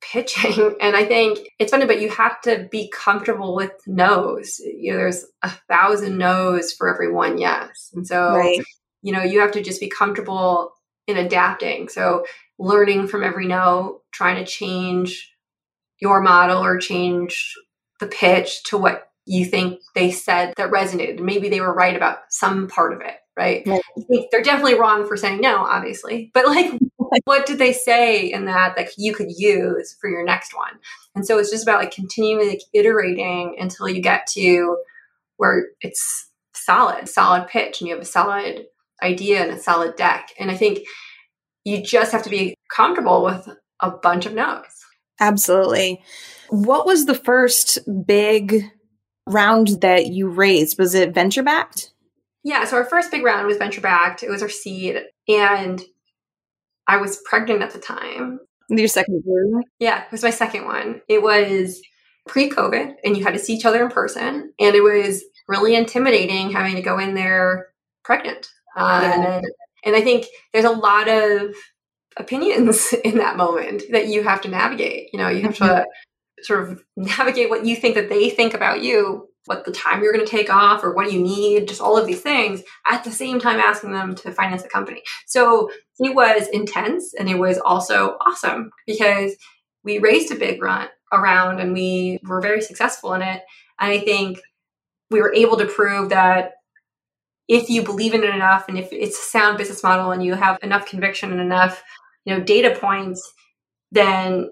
pitching. 0.00 0.76
And 0.80 0.96
I 0.96 1.04
think 1.04 1.38
it's 1.58 1.70
funny, 1.70 1.86
but 1.86 2.00
you 2.00 2.08
have 2.10 2.40
to 2.42 2.66
be 2.70 2.90
comfortable 2.90 3.54
with 3.54 3.72
no's. 3.86 4.58
You 4.60 4.92
know, 4.92 4.98
there's 4.98 5.26
a 5.42 5.50
thousand 5.68 6.18
no's 6.18 6.72
for 6.72 6.92
every 6.92 7.12
one 7.12 7.38
yes. 7.38 7.90
And 7.94 8.06
so, 8.06 8.34
right. 8.36 8.60
you 9.02 9.12
know, 9.12 9.22
you 9.22 9.40
have 9.40 9.52
to 9.52 9.62
just 9.62 9.80
be 9.80 9.88
comfortable 9.88 10.72
in 11.06 11.16
adapting. 11.16 11.88
So 11.88 12.24
learning 12.58 13.08
from 13.08 13.24
every 13.24 13.46
no, 13.46 14.00
trying 14.12 14.42
to 14.42 14.50
change 14.50 15.34
your 16.00 16.20
model 16.20 16.64
or 16.64 16.78
change 16.78 17.54
the 18.00 18.06
pitch 18.06 18.64
to 18.64 18.78
what 18.78 19.08
you 19.26 19.44
think 19.44 19.80
they 19.94 20.10
said 20.10 20.54
that 20.56 20.70
resonated. 20.70 21.20
Maybe 21.20 21.48
they 21.48 21.60
were 21.60 21.74
right 21.74 21.94
about 21.94 22.18
some 22.30 22.68
part 22.68 22.92
of 22.92 23.00
it, 23.00 23.16
right? 23.40 23.66
right. 23.66 24.26
They're 24.30 24.42
definitely 24.42 24.78
wrong 24.78 25.08
for 25.08 25.16
saying 25.16 25.40
no, 25.40 25.64
obviously. 25.64 26.30
But 26.34 26.46
like 26.46 26.78
what 27.24 27.46
did 27.46 27.58
they 27.58 27.72
say 27.72 28.30
in 28.30 28.44
that 28.44 28.76
that 28.76 28.90
you 28.98 29.14
could 29.14 29.30
use 29.30 29.96
for 30.00 30.10
your 30.10 30.24
next 30.24 30.54
one? 30.54 30.78
And 31.14 31.26
so 31.26 31.38
it's 31.38 31.50
just 31.50 31.62
about 31.62 31.80
like 31.80 31.94
continuing 31.94 32.48
like 32.48 32.62
iterating 32.74 33.56
until 33.58 33.88
you 33.88 34.02
get 34.02 34.26
to 34.34 34.78
where 35.38 35.68
it's 35.80 36.28
solid, 36.54 37.08
solid 37.08 37.48
pitch, 37.48 37.80
and 37.80 37.88
you 37.88 37.94
have 37.94 38.02
a 38.02 38.06
solid 38.06 38.66
idea 39.02 39.42
and 39.42 39.52
a 39.52 39.58
solid 39.58 39.96
deck. 39.96 40.28
And 40.38 40.50
I 40.50 40.56
think 40.56 40.80
you 41.64 41.82
just 41.82 42.12
have 42.12 42.22
to 42.24 42.30
be 42.30 42.54
comfortable 42.74 43.24
with 43.24 43.48
a 43.80 43.90
bunch 43.90 44.26
of 44.26 44.34
no's. 44.34 44.66
Absolutely. 45.18 46.02
What 46.50 46.86
was 46.86 47.06
the 47.06 47.14
first 47.14 47.78
big 48.06 48.64
round 49.26 49.80
that 49.80 50.06
you 50.06 50.28
raised? 50.28 50.78
Was 50.78 50.94
it 50.94 51.14
venture 51.14 51.42
backed? 51.42 51.92
Yeah, 52.42 52.64
so 52.64 52.76
our 52.76 52.84
first 52.84 53.10
big 53.10 53.24
round 53.24 53.46
was 53.46 53.58
venture 53.58 53.80
backed. 53.80 54.22
It 54.22 54.30
was 54.30 54.42
our 54.42 54.48
seed. 54.48 55.02
And 55.28 55.82
I 56.86 56.96
was 56.96 57.20
pregnant 57.24 57.62
at 57.62 57.72
the 57.72 57.78
time. 57.78 58.40
Your 58.68 58.88
second 58.88 59.22
one? 59.24 59.62
Yeah, 59.78 60.04
it 60.04 60.12
was 60.12 60.22
my 60.22 60.30
second 60.30 60.64
one. 60.64 61.02
It 61.08 61.22
was 61.22 61.80
pre 62.26 62.48
COVID, 62.48 62.94
and 63.04 63.16
you 63.16 63.24
had 63.24 63.34
to 63.34 63.38
see 63.38 63.54
each 63.54 63.64
other 63.64 63.82
in 63.82 63.90
person. 63.90 64.52
And 64.58 64.74
it 64.74 64.82
was 64.82 65.24
really 65.48 65.74
intimidating 65.74 66.50
having 66.50 66.76
to 66.76 66.82
go 66.82 66.98
in 66.98 67.14
there 67.14 67.68
pregnant. 68.04 68.48
Yeah. 68.76 69.36
and, 69.36 69.44
and 69.84 69.96
I 69.96 70.00
think 70.00 70.26
there's 70.52 70.64
a 70.64 70.70
lot 70.70 71.08
of 71.08 71.54
opinions 72.16 72.92
in 73.04 73.18
that 73.18 73.36
moment 73.36 73.82
that 73.90 74.06
you 74.06 74.22
have 74.22 74.40
to 74.42 74.48
navigate. 74.48 75.08
You 75.12 75.18
know, 75.18 75.28
you 75.28 75.42
have 75.42 75.56
mm-hmm. 75.56 75.82
to 75.82 75.86
sort 76.42 76.68
of 76.68 76.82
navigate 76.96 77.50
what 77.50 77.66
you 77.66 77.76
think 77.76 77.96
that 77.96 78.08
they 78.08 78.30
think 78.30 78.54
about 78.54 78.82
you 78.82 79.28
what 79.46 79.64
the 79.64 79.72
time 79.72 80.02
you're 80.02 80.12
going 80.12 80.24
to 80.24 80.30
take 80.30 80.52
off 80.52 80.84
or 80.84 80.94
what 80.94 81.08
do 81.08 81.14
you 81.14 81.22
need, 81.22 81.66
just 81.66 81.80
all 81.80 81.96
of 81.96 82.06
these 82.06 82.20
things, 82.20 82.62
at 82.86 83.04
the 83.04 83.10
same 83.10 83.40
time 83.40 83.58
asking 83.58 83.92
them 83.92 84.14
to 84.14 84.32
finance 84.32 84.62
the 84.62 84.68
company. 84.68 85.02
So 85.26 85.70
it 85.98 86.14
was 86.14 86.48
intense 86.48 87.14
and 87.14 87.28
it 87.28 87.38
was 87.38 87.58
also 87.58 88.16
awesome 88.20 88.70
because 88.86 89.34
we 89.82 89.98
raised 89.98 90.30
a 90.30 90.36
big 90.36 90.62
run 90.62 90.88
around 91.12 91.60
and 91.60 91.72
we 91.72 92.20
were 92.24 92.40
very 92.40 92.60
successful 92.60 93.14
in 93.14 93.22
it. 93.22 93.42
And 93.80 93.90
I 93.90 93.98
think 93.98 94.40
we 95.10 95.20
were 95.20 95.34
able 95.34 95.56
to 95.56 95.66
prove 95.66 96.10
that 96.10 96.52
if 97.48 97.68
you 97.68 97.82
believe 97.82 98.14
in 98.14 98.22
it 98.22 98.32
enough 98.32 98.68
and 98.68 98.78
if 98.78 98.92
it's 98.92 99.18
a 99.18 99.22
sound 99.22 99.58
business 99.58 99.82
model 99.82 100.12
and 100.12 100.22
you 100.22 100.34
have 100.34 100.58
enough 100.62 100.86
conviction 100.86 101.32
and 101.32 101.40
enough, 101.40 101.82
you 102.24 102.32
know, 102.32 102.44
data 102.44 102.76
points, 102.78 103.32
then 103.90 104.48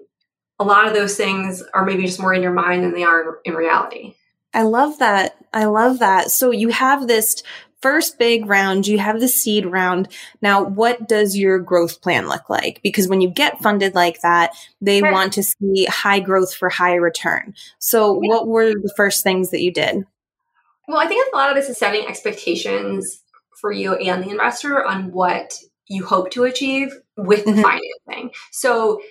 a 0.59 0.65
lot 0.65 0.85
of 0.85 0.93
those 0.93 1.15
things 1.15 1.63
are 1.73 1.85
maybe 1.85 2.05
just 2.05 2.19
more 2.19 2.33
in 2.33 2.41
your 2.41 2.51
mind 2.51 2.83
than 2.83 2.93
they 2.93 3.03
are 3.03 3.39
in 3.45 3.53
reality. 3.53 4.15
I 4.53 4.63
love 4.63 4.99
that. 4.99 5.35
I 5.53 5.65
love 5.65 5.99
that. 5.99 6.31
So 6.31 6.51
you 6.51 6.69
have 6.69 7.07
this 7.07 7.43
first 7.81 8.19
big 8.19 8.45
round, 8.45 8.87
you 8.87 8.99
have 8.99 9.19
the 9.19 9.27
seed 9.27 9.65
round. 9.65 10.07
Now, 10.41 10.63
what 10.63 11.07
does 11.07 11.37
your 11.37 11.59
growth 11.59 12.01
plan 12.01 12.27
look 12.27 12.49
like? 12.49 12.81
Because 12.83 13.07
when 13.07 13.21
you 13.21 13.29
get 13.29 13.61
funded 13.61 13.95
like 13.95 14.21
that, 14.21 14.51
they 14.81 14.99
sure. 14.99 15.11
want 15.11 15.33
to 15.33 15.43
see 15.43 15.85
high 15.85 16.19
growth 16.19 16.53
for 16.53 16.69
high 16.69 16.95
return. 16.95 17.53
So, 17.79 18.21
yeah. 18.21 18.29
what 18.29 18.47
were 18.47 18.73
the 18.73 18.93
first 18.95 19.23
things 19.23 19.51
that 19.51 19.61
you 19.61 19.71
did? 19.71 20.05
Well, 20.87 20.99
I 20.99 21.07
think 21.07 21.25
a 21.31 21.37
lot 21.37 21.49
of 21.49 21.55
this 21.55 21.69
is 21.69 21.77
setting 21.77 22.07
expectations 22.07 23.21
for 23.61 23.71
you 23.71 23.95
and 23.95 24.23
the 24.23 24.29
investor 24.29 24.85
on 24.85 25.11
what 25.11 25.57
you 25.87 26.05
hope 26.05 26.31
to 26.31 26.43
achieve 26.43 26.93
with 27.17 27.45
the 27.45 27.51
mm-hmm. 27.51 27.61
financing. 27.61 28.31
So, 28.51 29.01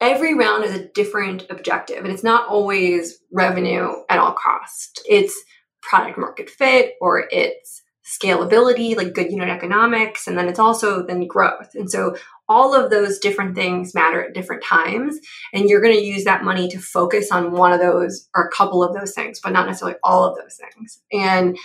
every 0.00 0.34
round 0.34 0.64
is 0.64 0.74
a 0.74 0.88
different 0.88 1.46
objective 1.50 2.04
and 2.04 2.12
it's 2.12 2.24
not 2.24 2.48
always 2.48 3.18
revenue 3.32 3.90
at 4.08 4.18
all 4.18 4.32
cost. 4.32 5.02
It's 5.08 5.36
product 5.82 6.18
market 6.18 6.48
fit 6.50 6.94
or 7.00 7.28
it's 7.30 7.82
scalability 8.04 8.96
like 8.96 9.12
good 9.12 9.30
unit 9.30 9.50
economics 9.50 10.26
and 10.26 10.38
then 10.38 10.48
it's 10.48 10.58
also 10.58 11.04
then 11.04 11.26
growth. 11.26 11.74
And 11.74 11.90
so 11.90 12.16
all 12.48 12.74
of 12.74 12.90
those 12.90 13.18
different 13.18 13.54
things 13.54 13.94
matter 13.94 14.24
at 14.24 14.34
different 14.34 14.64
times 14.64 15.18
and 15.52 15.68
you're 15.68 15.82
going 15.82 15.94
to 15.94 16.04
use 16.04 16.24
that 16.24 16.44
money 16.44 16.68
to 16.68 16.78
focus 16.78 17.30
on 17.30 17.52
one 17.52 17.72
of 17.72 17.80
those 17.80 18.28
or 18.34 18.44
a 18.44 18.50
couple 18.50 18.82
of 18.82 18.94
those 18.94 19.12
things 19.12 19.40
but 19.42 19.52
not 19.52 19.66
necessarily 19.66 19.98
all 20.02 20.24
of 20.24 20.38
those 20.38 20.56
things. 20.56 21.02
And 21.12 21.58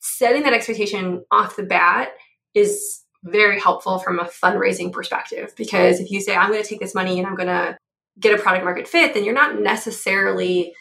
setting 0.00 0.42
that 0.42 0.52
expectation 0.52 1.24
off 1.30 1.56
the 1.56 1.62
bat 1.62 2.10
is 2.54 2.99
very 3.24 3.60
helpful 3.60 3.98
from 3.98 4.18
a 4.18 4.24
fundraising 4.24 4.92
perspective 4.92 5.52
because 5.56 6.00
if 6.00 6.10
you 6.10 6.20
say 6.20 6.34
i'm 6.34 6.50
going 6.50 6.62
to 6.62 6.68
take 6.68 6.80
this 6.80 6.94
money 6.94 7.18
and 7.18 7.26
i'm 7.26 7.34
going 7.34 7.48
to 7.48 7.76
get 8.18 8.38
a 8.38 8.42
product 8.42 8.64
market 8.64 8.88
fit 8.88 9.14
then 9.14 9.24
you're 9.24 9.34
not 9.34 9.60
necessarily 9.60 10.74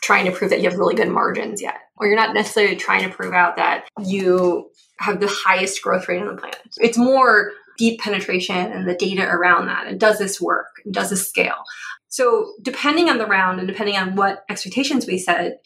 trying 0.00 0.24
to 0.24 0.32
prove 0.32 0.50
that 0.50 0.60
you 0.60 0.68
have 0.68 0.78
really 0.78 0.94
good 0.94 1.08
margins 1.08 1.60
yet 1.60 1.78
or 1.96 2.06
you're 2.06 2.16
not 2.16 2.34
necessarily 2.34 2.76
trying 2.76 3.02
to 3.02 3.14
prove 3.14 3.32
out 3.32 3.56
that 3.56 3.88
you 4.04 4.70
have 4.98 5.20
the 5.20 5.28
highest 5.28 5.82
growth 5.82 6.08
rate 6.08 6.20
on 6.20 6.26
the 6.26 6.40
planet. 6.40 6.60
It's 6.78 6.98
more 6.98 7.52
deep 7.76 8.00
penetration 8.00 8.56
and 8.56 8.88
the 8.88 8.94
data 8.94 9.22
around 9.22 9.66
that 9.66 9.86
and 9.86 10.00
does 10.00 10.18
this 10.18 10.40
work? 10.40 10.66
Does 10.90 11.10
this 11.10 11.28
scale? 11.28 11.62
So 12.08 12.52
depending 12.62 13.08
on 13.08 13.18
the 13.18 13.26
round 13.26 13.58
and 13.58 13.68
depending 13.68 13.96
on 13.96 14.16
what 14.16 14.44
expectations 14.48 15.06
we 15.06 15.18
set 15.18 15.60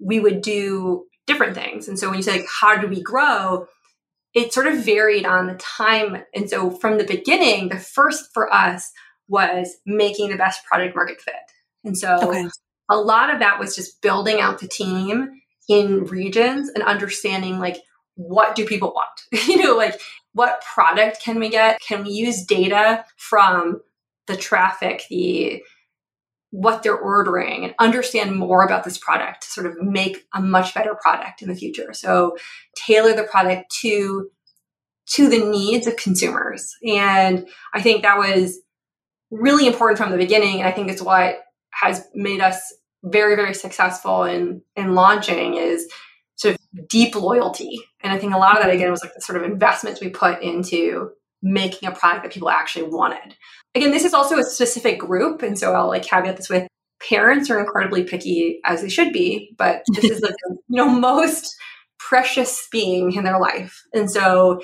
we 0.00 0.20
would 0.20 0.42
do 0.42 1.06
different 1.26 1.54
things. 1.54 1.88
And 1.88 1.98
so 1.98 2.08
when 2.08 2.16
you 2.16 2.22
say 2.22 2.38
like, 2.38 2.48
how 2.60 2.76
do 2.76 2.88
we 2.88 3.00
grow 3.00 3.66
it 4.34 4.52
sort 4.52 4.66
of 4.66 4.84
varied 4.84 5.24
on 5.24 5.46
the 5.46 5.54
time. 5.54 6.24
And 6.34 6.50
so 6.50 6.70
from 6.70 6.98
the 6.98 7.04
beginning, 7.04 7.68
the 7.68 7.78
first 7.78 8.30
for 8.34 8.52
us 8.52 8.90
was 9.28 9.76
making 9.86 10.30
the 10.30 10.36
best 10.36 10.64
product 10.64 10.94
market 10.94 11.20
fit. 11.20 11.34
And 11.84 11.96
so 11.96 12.18
okay. 12.30 12.48
a 12.90 12.96
lot 12.96 13.32
of 13.32 13.38
that 13.40 13.58
was 13.58 13.76
just 13.76 14.02
building 14.02 14.40
out 14.40 14.58
the 14.58 14.68
team 14.68 15.40
in 15.68 16.04
regions 16.04 16.68
and 16.68 16.82
understanding 16.82 17.58
like 17.58 17.78
what 18.16 18.54
do 18.54 18.66
people 18.66 18.92
want? 18.92 19.22
you 19.48 19.62
know, 19.62 19.76
like 19.76 20.00
what 20.32 20.62
product 20.62 21.22
can 21.22 21.38
we 21.38 21.48
get? 21.48 21.80
Can 21.80 22.04
we 22.04 22.10
use 22.10 22.44
data 22.44 23.04
from 23.16 23.80
the 24.26 24.36
traffic, 24.36 25.04
the 25.10 25.62
what 26.54 26.84
they're 26.84 26.96
ordering 26.96 27.64
and 27.64 27.74
understand 27.80 28.36
more 28.36 28.64
about 28.64 28.84
this 28.84 28.96
product 28.96 29.42
to 29.42 29.48
sort 29.48 29.66
of 29.66 29.76
make 29.82 30.24
a 30.32 30.40
much 30.40 30.72
better 30.72 30.94
product 30.94 31.42
in 31.42 31.48
the 31.48 31.54
future. 31.56 31.92
So 31.92 32.36
tailor 32.76 33.12
the 33.12 33.24
product 33.24 33.74
to 33.80 34.30
to 35.06 35.28
the 35.28 35.44
needs 35.44 35.88
of 35.88 35.96
consumers. 35.96 36.72
And 36.86 37.48
I 37.74 37.82
think 37.82 38.02
that 38.02 38.18
was 38.18 38.60
really 39.32 39.66
important 39.66 39.98
from 39.98 40.12
the 40.12 40.16
beginning. 40.16 40.60
And 40.60 40.68
I 40.68 40.70
think 40.70 40.90
it's 40.90 41.02
what 41.02 41.38
has 41.72 42.06
made 42.14 42.40
us 42.40 42.72
very, 43.02 43.34
very 43.34 43.52
successful 43.52 44.22
in, 44.22 44.62
in 44.76 44.94
launching 44.94 45.54
is 45.54 45.90
sort 46.36 46.54
of 46.54 46.88
deep 46.88 47.16
loyalty. 47.16 47.80
And 48.00 48.12
I 48.12 48.18
think 48.18 48.32
a 48.32 48.38
lot 48.38 48.56
of 48.56 48.62
that 48.62 48.72
again 48.72 48.92
was 48.92 49.02
like 49.02 49.14
the 49.14 49.20
sort 49.20 49.42
of 49.42 49.50
investments 49.50 50.00
we 50.00 50.08
put 50.08 50.40
into 50.40 51.10
making 51.44 51.88
a 51.88 51.92
product 51.92 52.24
that 52.24 52.32
people 52.32 52.48
actually 52.48 52.88
wanted. 52.88 53.36
Again, 53.74 53.90
this 53.90 54.04
is 54.04 54.14
also 54.14 54.38
a 54.38 54.44
specific 54.44 54.98
group. 54.98 55.42
And 55.42 55.58
so 55.58 55.74
I'll 55.74 55.88
like 55.88 56.02
caveat 56.02 56.36
this 56.38 56.48
with 56.48 56.66
parents 57.06 57.50
are 57.50 57.60
incredibly 57.60 58.02
picky 58.02 58.60
as 58.64 58.80
they 58.80 58.88
should 58.88 59.12
be, 59.12 59.54
but 59.58 59.82
this 59.94 60.04
is 60.04 60.22
like 60.22 60.34
the 60.48 60.56
you 60.68 60.76
know 60.76 60.88
most 60.88 61.54
precious 61.98 62.66
being 62.72 63.12
in 63.12 63.24
their 63.24 63.38
life. 63.38 63.82
And 63.92 64.10
so 64.10 64.62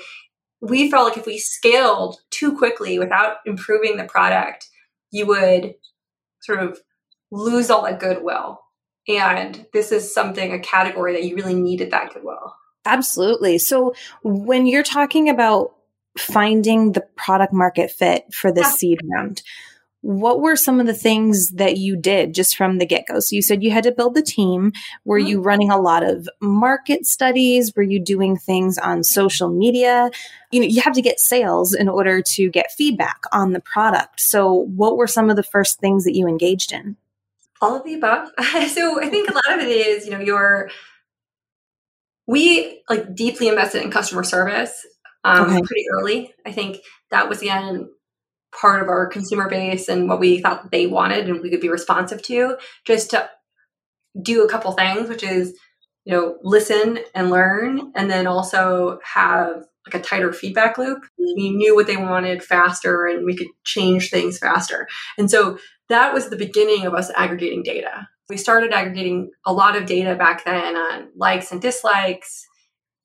we 0.59 0.89
felt 0.89 1.07
like 1.07 1.17
if 1.17 1.25
we 1.25 1.37
scaled 1.37 2.17
too 2.31 2.57
quickly 2.57 2.99
without 2.99 3.37
improving 3.45 3.97
the 3.97 4.03
product, 4.05 4.67
you 5.11 5.27
would 5.27 5.75
sort 6.41 6.59
of 6.59 6.79
lose 7.31 7.69
all 7.69 7.83
that 7.83 7.99
goodwill. 7.99 8.59
And 9.07 9.65
this 9.73 9.91
is 9.91 10.13
something, 10.13 10.53
a 10.53 10.59
category 10.59 11.13
that 11.13 11.23
you 11.23 11.35
really 11.35 11.55
needed 11.55 11.91
that 11.91 12.13
goodwill. 12.13 12.55
Absolutely. 12.85 13.57
So 13.57 13.93
when 14.23 14.67
you're 14.67 14.83
talking 14.83 15.29
about 15.29 15.73
finding 16.17 16.91
the 16.91 17.01
product 17.15 17.53
market 17.53 17.91
fit 17.91 18.25
for 18.33 18.51
this 18.51 18.67
yeah. 18.67 18.71
seed 18.71 18.99
round, 19.13 19.41
what 20.01 20.41
were 20.41 20.55
some 20.55 20.79
of 20.79 20.87
the 20.87 20.95
things 20.95 21.49
that 21.51 21.77
you 21.77 21.95
did 21.95 22.33
just 22.33 22.57
from 22.57 22.79
the 22.79 22.85
get 22.85 23.05
go? 23.07 23.19
So 23.19 23.35
you 23.35 23.41
said 23.41 23.63
you 23.63 23.69
had 23.69 23.83
to 23.83 23.91
build 23.91 24.15
the 24.15 24.23
team. 24.23 24.71
Were 25.05 25.19
mm-hmm. 25.19 25.27
you 25.27 25.41
running 25.41 25.69
a 25.69 25.79
lot 25.79 26.03
of 26.03 26.27
market 26.41 27.05
studies? 27.05 27.71
Were 27.75 27.83
you 27.83 27.99
doing 27.99 28.35
things 28.35 28.79
on 28.79 29.03
social 29.03 29.49
media? 29.49 30.09
You 30.51 30.61
know, 30.61 30.65
you 30.65 30.81
have 30.81 30.93
to 30.93 31.03
get 31.03 31.19
sales 31.19 31.73
in 31.73 31.87
order 31.87 32.21
to 32.33 32.49
get 32.49 32.71
feedback 32.71 33.21
on 33.31 33.53
the 33.53 33.59
product. 33.59 34.19
So 34.21 34.51
what 34.51 34.97
were 34.97 35.07
some 35.07 35.29
of 35.29 35.35
the 35.35 35.43
first 35.43 35.79
things 35.79 36.03
that 36.05 36.15
you 36.15 36.27
engaged 36.27 36.71
in? 36.71 36.97
All 37.61 37.75
of 37.75 37.83
the 37.83 37.93
above. 37.93 38.29
so 38.69 38.99
I 38.99 39.07
think 39.07 39.29
a 39.29 39.33
lot 39.33 39.59
of 39.59 39.59
it 39.59 39.69
is, 39.69 40.05
you 40.05 40.11
know, 40.11 40.19
your 40.19 40.71
we 42.25 42.81
like 42.89 43.13
deeply 43.13 43.49
invested 43.49 43.83
in 43.83 43.91
customer 43.91 44.23
service 44.23 44.85
um, 45.23 45.49
okay. 45.49 45.61
pretty 45.61 45.85
early. 45.93 46.33
I 46.45 46.51
think 46.51 46.77
that 47.11 47.29
was 47.29 47.41
again 47.41 47.89
part 48.59 48.81
of 48.81 48.89
our 48.89 49.07
consumer 49.07 49.49
base 49.49 49.87
and 49.87 50.09
what 50.09 50.19
we 50.19 50.39
thought 50.39 50.71
they 50.71 50.87
wanted 50.87 51.29
and 51.29 51.41
we 51.41 51.49
could 51.49 51.61
be 51.61 51.69
responsive 51.69 52.21
to 52.21 52.57
just 52.85 53.11
to 53.11 53.29
do 54.21 54.43
a 54.43 54.49
couple 54.49 54.71
things 54.73 55.07
which 55.07 55.23
is 55.23 55.57
you 56.03 56.13
know 56.13 56.37
listen 56.43 56.99
and 57.15 57.29
learn 57.29 57.91
and 57.95 58.11
then 58.11 58.27
also 58.27 58.99
have 59.03 59.63
like 59.87 59.95
a 59.95 60.03
tighter 60.03 60.33
feedback 60.33 60.77
loop 60.77 61.05
we 61.17 61.49
knew 61.51 61.73
what 61.75 61.87
they 61.87 61.95
wanted 61.95 62.43
faster 62.43 63.05
and 63.05 63.25
we 63.25 63.35
could 63.35 63.47
change 63.63 64.09
things 64.09 64.37
faster 64.37 64.87
and 65.17 65.31
so 65.31 65.57
that 65.87 66.13
was 66.13 66.29
the 66.29 66.35
beginning 66.35 66.85
of 66.85 66.93
us 66.93 67.09
aggregating 67.15 67.63
data 67.63 68.07
we 68.29 68.35
started 68.35 68.73
aggregating 68.73 69.31
a 69.45 69.53
lot 69.53 69.77
of 69.77 69.85
data 69.85 70.15
back 70.15 70.43
then 70.43 70.75
on 70.75 71.07
likes 71.15 71.53
and 71.53 71.61
dislikes 71.61 72.45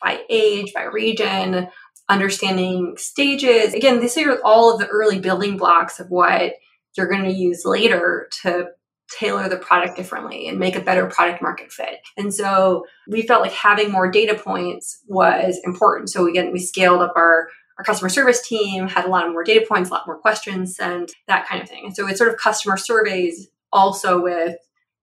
by 0.03 0.21
age 0.29 0.73
by 0.75 0.83
region 0.83 1.69
understanding 2.09 2.95
stages. 2.97 3.75
Again, 3.75 4.01
these 4.01 4.17
are 4.19 4.39
all 4.45 4.73
of 4.73 4.81
the 4.81 4.87
early 4.87 5.19
building 5.19 5.57
blocks 5.57 5.99
of 6.01 6.09
what 6.09 6.55
you're 6.97 7.09
going 7.09 7.25
to 7.25 7.33
use 7.33 7.65
later 7.65 8.29
to 8.43 8.69
tailor 9.11 9.49
the 9.49 9.57
product 9.57 9.97
differently 9.97 10.49
and 10.49 10.59
make 10.59 10.75
a 10.75 10.81
better 10.81 11.07
product 11.07 11.41
market 11.41 11.73
fit. 11.73 12.01
And 12.17 12.35
so 12.35 12.87
we 13.09 13.23
felt 13.23 13.43
like 13.43 13.53
having 13.53 13.91
more 13.91 14.11
data 14.11 14.35
points 14.35 15.03
was 15.07 15.61
important. 15.65 16.11
So 16.11 16.27
again, 16.27 16.53
we 16.53 16.59
scaled 16.59 17.03
up 17.03 17.13
our 17.17 17.49
our 17.79 17.85
customer 17.85 18.09
service 18.09 18.47
team 18.47 18.89
had 18.89 19.05
a 19.05 19.09
lot 19.09 19.27
of 19.27 19.33
more 19.33 19.45
data 19.45 19.65
points, 19.69 19.91
a 19.91 19.93
lot 19.93 20.07
more 20.07 20.19
questions, 20.19 20.79
and 20.79 21.11
that 21.29 21.47
kind 21.47 21.63
of 21.63 21.69
thing. 21.69 21.85
And 21.85 21.95
so 21.95 22.09
it's 22.09 22.19
sort 22.19 22.31
of 22.31 22.39
customer 22.39 22.79
surveys 22.79 23.49
also 23.71 24.23
with 24.23 24.57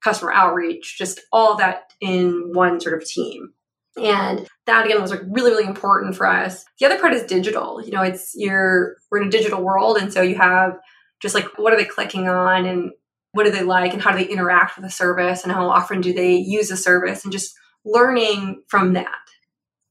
customer 0.03 0.33
outreach, 0.33 0.97
just 0.97 1.21
all 1.31 1.55
that 1.57 1.93
in 2.01 2.51
one 2.53 2.79
sort 2.79 2.99
of 2.99 3.07
team. 3.07 3.53
And 3.95 4.47
that 4.65 4.85
again 4.85 5.01
was 5.01 5.11
like 5.11 5.21
really, 5.27 5.51
really 5.51 5.65
important 5.67 6.15
for 6.15 6.25
us. 6.25 6.65
The 6.79 6.85
other 6.87 6.99
part 6.99 7.13
is 7.13 7.23
digital. 7.23 7.83
You 7.83 7.91
know, 7.91 8.01
it's 8.01 8.33
you're 8.35 8.95
we're 9.11 9.21
in 9.21 9.27
a 9.27 9.31
digital 9.31 9.61
world, 9.61 9.97
and 9.97 10.11
so 10.11 10.21
you 10.21 10.35
have 10.35 10.73
just 11.21 11.35
like 11.35 11.45
what 11.57 11.73
are 11.73 11.77
they 11.77 11.85
clicking 11.85 12.27
on 12.27 12.65
and 12.65 12.91
what 13.33 13.45
do 13.45 13.51
they 13.51 13.63
like 13.63 13.93
and 13.93 14.01
how 14.01 14.11
do 14.11 14.17
they 14.17 14.31
interact 14.31 14.75
with 14.75 14.85
the 14.85 14.91
service 14.91 15.43
and 15.43 15.51
how 15.51 15.69
often 15.69 16.01
do 16.01 16.13
they 16.13 16.35
use 16.35 16.69
the 16.69 16.77
service 16.77 17.23
and 17.23 17.31
just 17.31 17.55
learning 17.85 18.61
from 18.67 18.93
that. 18.93 19.19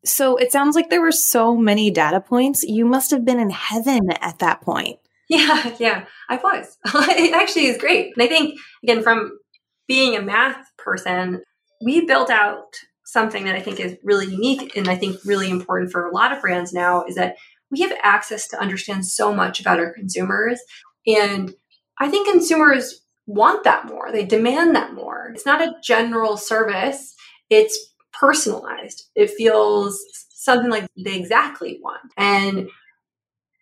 So 0.05 0.37
it 0.37 0.51
sounds 0.51 0.75
like 0.75 0.91
there 0.91 1.01
were 1.01 1.12
so 1.12 1.57
many 1.57 1.91
data 1.91 2.21
points. 2.21 2.62
You 2.62 2.85
must 2.85 3.11
have 3.11 3.25
been 3.25 3.38
in 3.38 3.51
heaven 3.51 4.11
at 4.21 4.38
that 4.41 4.62
point. 4.62 4.99
Yeah, 5.29 5.75
yeah, 5.79 6.05
I 6.29 6.37
was. 6.37 6.77
it 6.95 7.33
actually 7.33 7.67
is 7.67 7.79
great. 7.79 8.12
And 8.17 8.23
I 8.23 8.27
think, 8.27 8.59
again, 8.83 9.03
from 9.03 9.38
being 9.87 10.17
a 10.17 10.23
math 10.23 10.67
person, 10.77 11.43
we 11.85 12.05
built 12.05 12.31
out 12.31 12.75
something 13.05 13.45
that 13.45 13.57
I 13.57 13.61
think 13.61 13.81
is 13.81 13.97
really 14.03 14.27
unique 14.27 14.77
and 14.77 14.88
I 14.88 14.97
think 14.97 15.19
really 15.25 15.51
important 15.51 15.91
for 15.93 16.07
a 16.07 16.15
lot 16.15 16.33
of 16.33 16.41
brands 16.41 16.73
now 16.73 17.05
is 17.05 17.15
that 17.17 17.37
we 17.71 17.81
have 17.81 17.93
access 18.03 18.49
to 18.49 18.61
understand 18.61 19.07
so 19.07 19.35
much 19.35 19.61
about 19.61 19.79
our 19.79 19.93
consumers. 19.93 20.61
And 21.07 21.53
I 21.99 22.09
think 22.09 22.31
consumers 22.31 23.03
want 23.27 23.65
that 23.65 23.87
more. 23.87 24.12
They 24.12 24.25
demand 24.25 24.77
that 24.77 24.95
more. 24.95 25.31
It's 25.35 25.47
not 25.47 25.62
a 25.62 25.75
general 25.83 26.37
service, 26.37 27.15
it's 27.51 27.95
personalized. 28.12 29.05
It 29.15 29.31
feels 29.31 30.03
something 30.31 30.71
like 30.71 30.87
they 30.97 31.17
exactly 31.17 31.79
want. 31.83 32.12
And 32.17 32.69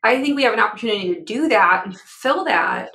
I 0.03 0.21
think 0.21 0.37
we 0.37 0.45
have 0.45 0.55
an 0.55 0.61
opportunity 0.61 1.15
to 1.15 1.21
do 1.21 1.49
that 1.49 1.83
and 1.85 1.97
fulfill 1.97 2.45
that. 2.47 2.91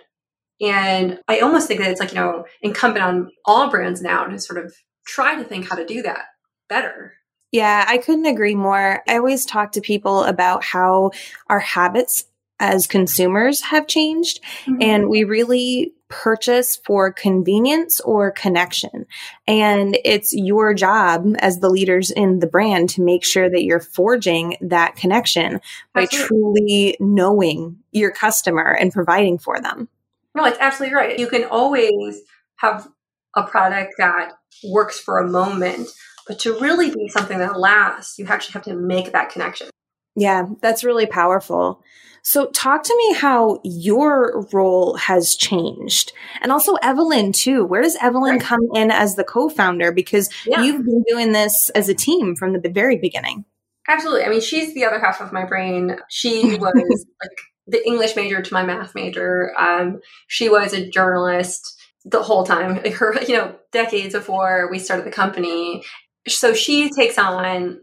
And 0.62 1.20
I 1.28 1.40
almost 1.40 1.68
think 1.68 1.82
that 1.82 1.92
it's 1.92 2.00
like, 2.00 2.12
you 2.12 2.20
know, 2.20 2.46
incumbent 2.62 3.04
on 3.04 3.30
all 3.46 3.70
brands 3.70 4.02
now 4.02 4.26
to 4.26 4.40
sort 4.40 4.64
of 4.64 4.74
try 5.06 5.36
to 5.36 5.44
think 5.44 5.70
how 5.70 5.76
to 5.76 5.86
do 5.86 6.02
that 6.02 6.26
better. 6.68 7.14
Yeah, 7.52 7.86
I 7.88 8.00
couldn't 8.00 8.26
agree 8.26 8.56
more. 8.56 9.02
I 9.08 9.18
always 9.18 9.46
talk 9.46 9.72
to 9.74 9.82
people 9.82 10.24
about 10.24 10.64
how 10.64 11.12
our 11.48 11.60
habits 11.60 12.26
as 12.60 12.88
consumers 12.88 13.62
have 13.62 13.88
changed 13.88 14.42
mm-hmm. 14.66 14.82
and 14.82 15.10
we 15.10 15.24
really 15.24 15.94
purchase 16.08 16.78
for 16.86 17.12
convenience 17.12 18.00
or 18.02 18.32
connection. 18.32 19.06
And 19.48 19.98
it's 20.06 20.34
your 20.34 20.74
job 20.74 21.36
as 21.40 21.60
the 21.60 21.70
leaders 21.70 22.12
in 22.12 22.40
the 22.40 22.48
brand 22.48 22.90
to 22.92 23.02
make 23.02 23.26
sure 23.26 23.50
that 23.50 23.64
you're 23.64 23.80
forging 23.80 24.58
that 24.62 24.96
connection 24.96 25.60
by 25.94 26.04
absolutely. 26.04 26.28
truly 26.28 26.98
knowing 27.00 27.78
your 27.92 28.12
customer 28.12 28.72
and 28.80 28.94
providing 28.94 29.38
for 29.38 29.60
them. 29.60 29.90
No, 30.36 30.46
it's 30.46 30.60
absolutely 30.60 30.96
right. 30.96 31.20
You 31.20 31.28
can 31.28 31.46
always 31.46 32.22
have 32.58 32.88
a 33.36 33.44
product 33.44 33.96
that 33.98 34.34
works 34.64 35.00
for 35.00 35.18
a 35.20 35.28
moment, 35.28 35.90
but 36.28 36.40
to 36.40 36.60
really 36.60 36.92
be 36.92 37.08
something 37.08 37.40
that 37.40 37.60
lasts, 37.60 38.18
you 38.18 38.26
actually 38.28 38.54
have 38.54 38.64
to 38.64 38.76
make 38.76 39.12
that 39.12 39.30
connection. 39.30 39.70
Yeah, 40.16 40.48
that's 40.62 40.84
really 40.84 41.06
powerful. 41.06 41.84
So, 42.24 42.48
talk 42.48 42.82
to 42.84 42.96
me 42.98 43.14
how 43.14 43.60
your 43.64 44.48
role 44.52 44.96
has 44.96 45.36
changed. 45.36 46.12
And 46.42 46.52
also, 46.52 46.74
Evelyn, 46.82 47.32
too. 47.32 47.64
Where 47.64 47.84
does 47.84 47.98
Evelyn 48.02 48.38
right. 48.38 48.42
come 48.42 48.62
in 48.74 48.90
as 48.90 49.16
the 49.16 49.24
co 49.24 49.48
founder? 49.48 49.92
Because 49.92 50.30
yeah. 50.48 50.64
you've 50.64 50.84
been 50.84 51.04
doing 51.08 51.34
this 51.34 51.70
as 51.76 51.88
a 51.88 51.94
team 51.94 52.36
from 52.36 52.60
the 52.60 52.70
very 52.70 52.98
beginning. 52.98 53.46
Absolutely. 53.88 54.24
I 54.24 54.30
mean, 54.30 54.42
she's 54.42 54.74
the 54.74 54.86
other 54.86 55.00
half 55.00 55.22
of 55.22 55.32
my 55.32 55.46
brain. 55.46 55.98
She 56.10 56.56
was 56.60 57.06
like 57.22 57.38
the 57.68 57.86
English 57.86 58.16
major 58.16 58.42
to 58.42 58.54
my 58.54 58.64
math 58.64 58.96
major. 58.96 59.54
Um, 59.60 60.00
she 60.28 60.50
was 60.50 60.74
a 60.74 60.90
journalist 60.90 61.80
the 62.06 62.24
whole 62.24 62.44
time, 62.44 62.78
her, 62.92 63.22
you 63.24 63.36
know, 63.36 63.56
decades 63.72 64.14
before 64.14 64.70
we 64.72 64.80
started 64.80 65.06
the 65.06 65.12
company 65.12 65.84
so 66.28 66.54
she 66.54 66.90
takes 66.90 67.18
on 67.18 67.82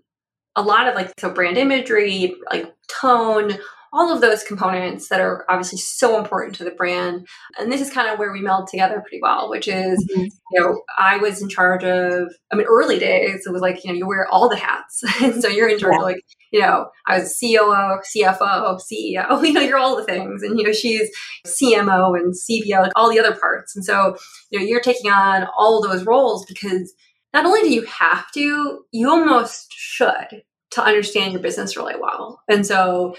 a 0.57 0.63
lot 0.63 0.89
of 0.89 0.95
like 0.95 1.13
so 1.19 1.31
brand 1.31 1.57
imagery 1.57 2.35
like 2.51 2.75
tone 3.01 3.59
all 3.95 4.11
of 4.11 4.23
those 4.23 4.43
components 4.43 5.09
that 5.09 5.21
are 5.21 5.45
obviously 5.51 5.77
so 5.77 6.19
important 6.19 6.55
to 6.55 6.65
the 6.65 6.71
brand 6.71 7.27
and 7.59 7.71
this 7.71 7.81
is 7.81 7.91
kind 7.91 8.09
of 8.09 8.19
where 8.19 8.33
we 8.33 8.41
meld 8.41 8.67
together 8.67 9.01
pretty 9.01 9.21
well 9.21 9.51
which 9.51 9.69
is 9.69 10.03
mm-hmm. 10.11 10.23
you 10.23 10.61
know 10.61 10.81
i 10.99 11.17
was 11.19 11.43
in 11.43 11.49
charge 11.49 11.85
of 11.85 12.33
i 12.51 12.57
mean 12.57 12.67
early 12.67 12.99
days 12.99 13.47
it 13.47 13.53
was 13.53 13.61
like 13.61 13.85
you 13.85 13.91
know 13.91 13.97
you 13.97 14.07
wear 14.07 14.27
all 14.29 14.49
the 14.49 14.57
hats 14.57 15.03
and 15.23 15.43
so 15.43 15.49
you're 15.49 15.69
in 15.69 15.79
charge 15.79 15.93
yeah. 15.93 15.99
of 15.99 16.05
like 16.05 16.21
you 16.51 16.61
know 16.61 16.87
i 17.07 17.19
was 17.19 17.39
coo 17.39 18.01
cfo 18.15 18.81
ceo 18.81 19.43
you 19.47 19.53
know 19.53 19.61
you're 19.61 19.79
all 19.79 19.97
the 19.97 20.05
things 20.05 20.43
and 20.43 20.59
you 20.59 20.65
know 20.65 20.73
she's 20.73 21.11
cmo 21.47 22.19
and 22.19 22.35
cbo 22.35 22.83
like 22.83 22.93
all 22.97 23.11
the 23.11 23.21
other 23.21 23.37
parts 23.37 23.77
and 23.77 23.85
so 23.85 24.17
you 24.51 24.59
know 24.59 24.65
you're 24.65 24.81
taking 24.81 25.11
on 25.11 25.47
all 25.57 25.83
those 25.83 26.05
roles 26.05 26.47
because 26.47 26.95
not 27.33 27.47
only 27.47 27.63
do 27.63 27.73
you 27.73 27.83
have 27.83 28.31
to, 28.33 28.85
you 28.93 29.11
almost 29.11 29.73
should 29.73 30.43
to 30.73 30.83
understand 30.83 31.33
your 31.33 31.43
business 31.43 31.77
really 31.77 31.95
well. 31.99 32.43
And 32.49 32.67
so 32.67 33.17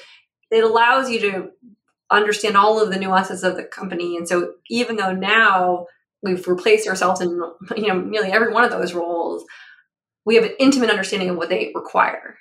it 0.52 0.63
allows 0.63 1.10
you 1.10 1.19
to 1.21 1.49
understand 2.12 2.56
all 2.56 2.82
of 2.82 2.91
the 2.91 2.99
nuances 2.99 3.43
of 3.43 3.56
the 3.56 3.63
company. 3.63 4.17
And 4.17 4.28
so 4.28 4.54
even 4.69 4.97
though 4.97 5.13
now 5.13 5.88
we've 6.21 6.47
replaced 6.47 6.88
ourselves 6.88 7.21
in 7.21 7.30
you 7.76 7.88
know 7.88 7.99
nearly 7.99 8.32
every 8.32 8.54
one 8.54 8.63
of 8.63 8.71
those 8.71 8.93
roles, 8.93 9.43
we 10.26 10.36
have 10.36 10.43
an 10.43 10.56
intimate 10.60 10.89
understanding 10.89 11.30
of 11.30 11.38
what 11.38 11.49
they 11.49 11.71
require. 11.76 12.38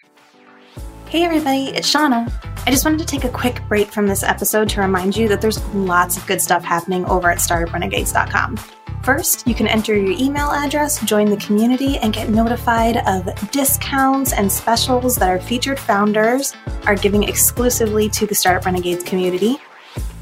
Hey 1.08 1.24
everybody, 1.24 1.66
it's 1.68 1.92
Shauna. 1.92 2.32
I 2.66 2.70
just 2.70 2.84
wanted 2.84 3.00
to 3.00 3.06
take 3.06 3.24
a 3.24 3.28
quick 3.28 3.60
break 3.68 3.90
from 3.90 4.06
this 4.06 4.22
episode 4.22 4.68
to 4.70 4.80
remind 4.80 5.16
you 5.16 5.28
that 5.28 5.40
there's 5.40 5.62
lots 5.74 6.16
of 6.16 6.26
good 6.26 6.40
stuff 6.40 6.64
happening 6.64 7.04
over 7.06 7.30
at 7.30 7.38
startuprenegades.com. 7.38 8.81
First, 9.02 9.48
you 9.48 9.54
can 9.54 9.66
enter 9.66 9.96
your 9.96 10.16
email 10.16 10.52
address, 10.52 11.04
join 11.04 11.28
the 11.28 11.36
community, 11.38 11.98
and 11.98 12.12
get 12.12 12.28
notified 12.28 12.98
of 12.98 13.28
discounts 13.50 14.32
and 14.32 14.50
specials 14.50 15.16
that 15.16 15.28
our 15.28 15.40
featured 15.40 15.80
founders 15.80 16.54
are 16.86 16.94
giving 16.94 17.24
exclusively 17.24 18.08
to 18.10 18.26
the 18.26 18.34
Startup 18.34 18.64
Renegades 18.64 19.02
community. 19.02 19.56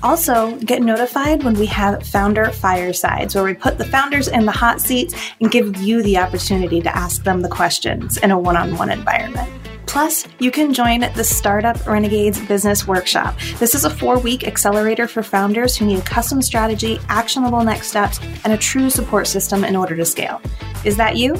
Also, 0.02 0.56
get 0.60 0.80
notified 0.80 1.42
when 1.42 1.52
we 1.54 1.66
have 1.66 2.06
founder 2.06 2.50
firesides, 2.50 3.34
where 3.34 3.44
we 3.44 3.52
put 3.52 3.76
the 3.76 3.84
founders 3.84 4.28
in 4.28 4.46
the 4.46 4.52
hot 4.52 4.80
seats 4.80 5.14
and 5.42 5.50
give 5.50 5.76
you 5.76 6.02
the 6.02 6.16
opportunity 6.16 6.80
to 6.80 6.96
ask 6.96 7.22
them 7.22 7.42
the 7.42 7.50
questions 7.50 8.16
in 8.16 8.30
a 8.30 8.38
one 8.38 8.56
on 8.56 8.74
one 8.78 8.90
environment. 8.90 9.50
Plus, 9.90 10.24
you 10.38 10.52
can 10.52 10.72
join 10.72 11.00
the 11.00 11.24
Startup 11.24 11.84
Renegades 11.84 12.38
Business 12.46 12.86
Workshop. 12.86 13.36
This 13.58 13.74
is 13.74 13.84
a 13.84 13.90
four 13.90 14.20
week 14.20 14.46
accelerator 14.46 15.08
for 15.08 15.20
founders 15.24 15.76
who 15.76 15.84
need 15.84 15.98
a 15.98 16.02
custom 16.02 16.40
strategy, 16.42 17.00
actionable 17.08 17.64
next 17.64 17.88
steps, 17.88 18.20
and 18.44 18.52
a 18.52 18.56
true 18.56 18.88
support 18.88 19.26
system 19.26 19.64
in 19.64 19.74
order 19.74 19.96
to 19.96 20.04
scale. 20.04 20.40
Is 20.84 20.96
that 20.96 21.16
you? 21.16 21.34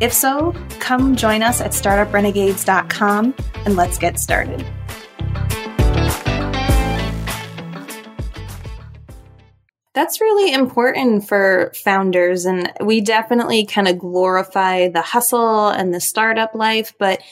If 0.00 0.12
so, 0.12 0.54
come 0.80 1.16
join 1.16 1.42
us 1.42 1.62
at 1.62 1.70
startuprenegades.com 1.70 3.34
and 3.64 3.74
let's 3.74 3.96
get 3.96 4.18
started. 4.18 4.62
That's 9.94 10.20
really 10.20 10.52
important 10.52 11.26
for 11.26 11.72
founders. 11.82 12.44
And 12.44 12.70
we 12.82 13.00
definitely 13.00 13.64
kind 13.64 13.88
of 13.88 13.98
glorify 13.98 14.88
the 14.88 15.00
hustle 15.00 15.68
and 15.68 15.94
the 15.94 16.00
startup 16.00 16.54
life, 16.54 16.92
but 16.98 17.22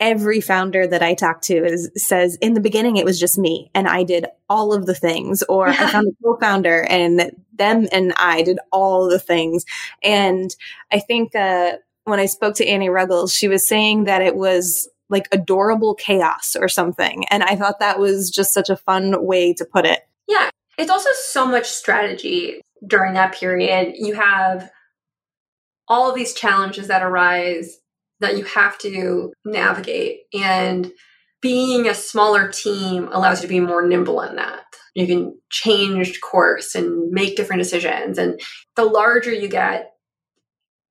every 0.00 0.40
founder 0.40 0.86
that 0.86 1.02
I 1.02 1.14
talk 1.14 1.42
to 1.42 1.64
is 1.64 1.90
says 1.96 2.36
in 2.40 2.54
the 2.54 2.60
beginning 2.60 2.96
it 2.96 3.04
was 3.04 3.20
just 3.20 3.38
me 3.38 3.70
and 3.74 3.86
I 3.86 4.02
did 4.02 4.26
all 4.48 4.72
of 4.72 4.86
the 4.86 4.94
things 4.94 5.42
or 5.44 5.68
I 5.68 5.74
found 5.90 6.08
a 6.08 6.24
co-founder 6.24 6.86
and 6.88 7.30
them 7.52 7.86
and 7.92 8.12
I 8.16 8.42
did 8.42 8.58
all 8.72 9.08
the 9.08 9.20
things. 9.20 9.64
And 10.02 10.54
I 10.90 10.98
think 10.98 11.34
uh, 11.36 11.72
when 12.04 12.18
I 12.18 12.26
spoke 12.26 12.56
to 12.56 12.66
Annie 12.66 12.88
Ruggles, 12.88 13.32
she 13.32 13.46
was 13.46 13.68
saying 13.68 14.04
that 14.04 14.22
it 14.22 14.34
was 14.34 14.88
like 15.10 15.28
adorable 15.32 15.94
chaos 15.94 16.56
or 16.58 16.68
something. 16.68 17.26
And 17.28 17.42
I 17.42 17.56
thought 17.56 17.80
that 17.80 17.98
was 17.98 18.30
just 18.30 18.54
such 18.54 18.70
a 18.70 18.76
fun 18.76 19.24
way 19.24 19.52
to 19.54 19.64
put 19.64 19.84
it. 19.84 20.00
Yeah. 20.26 20.50
It's 20.78 20.90
also 20.90 21.10
so 21.12 21.46
much 21.46 21.66
strategy 21.66 22.62
during 22.86 23.14
that 23.14 23.34
period. 23.34 23.96
You 23.98 24.14
have 24.14 24.70
all 25.88 26.08
of 26.08 26.14
these 26.14 26.32
challenges 26.32 26.88
that 26.88 27.02
arise 27.02 27.79
that 28.20 28.36
you 28.36 28.44
have 28.44 28.78
to 28.78 29.32
navigate. 29.44 30.20
And 30.34 30.92
being 31.40 31.88
a 31.88 31.94
smaller 31.94 32.48
team 32.48 33.08
allows 33.12 33.38
you 33.38 33.48
to 33.48 33.54
be 33.54 33.60
more 33.60 33.86
nimble 33.86 34.20
in 34.22 34.36
that. 34.36 34.62
You 34.94 35.06
can 35.06 35.38
change 35.50 36.20
course 36.20 36.74
and 36.74 37.10
make 37.10 37.36
different 37.36 37.62
decisions. 37.62 38.18
And 38.18 38.40
the 38.76 38.84
larger 38.84 39.32
you 39.32 39.48
get, 39.48 39.92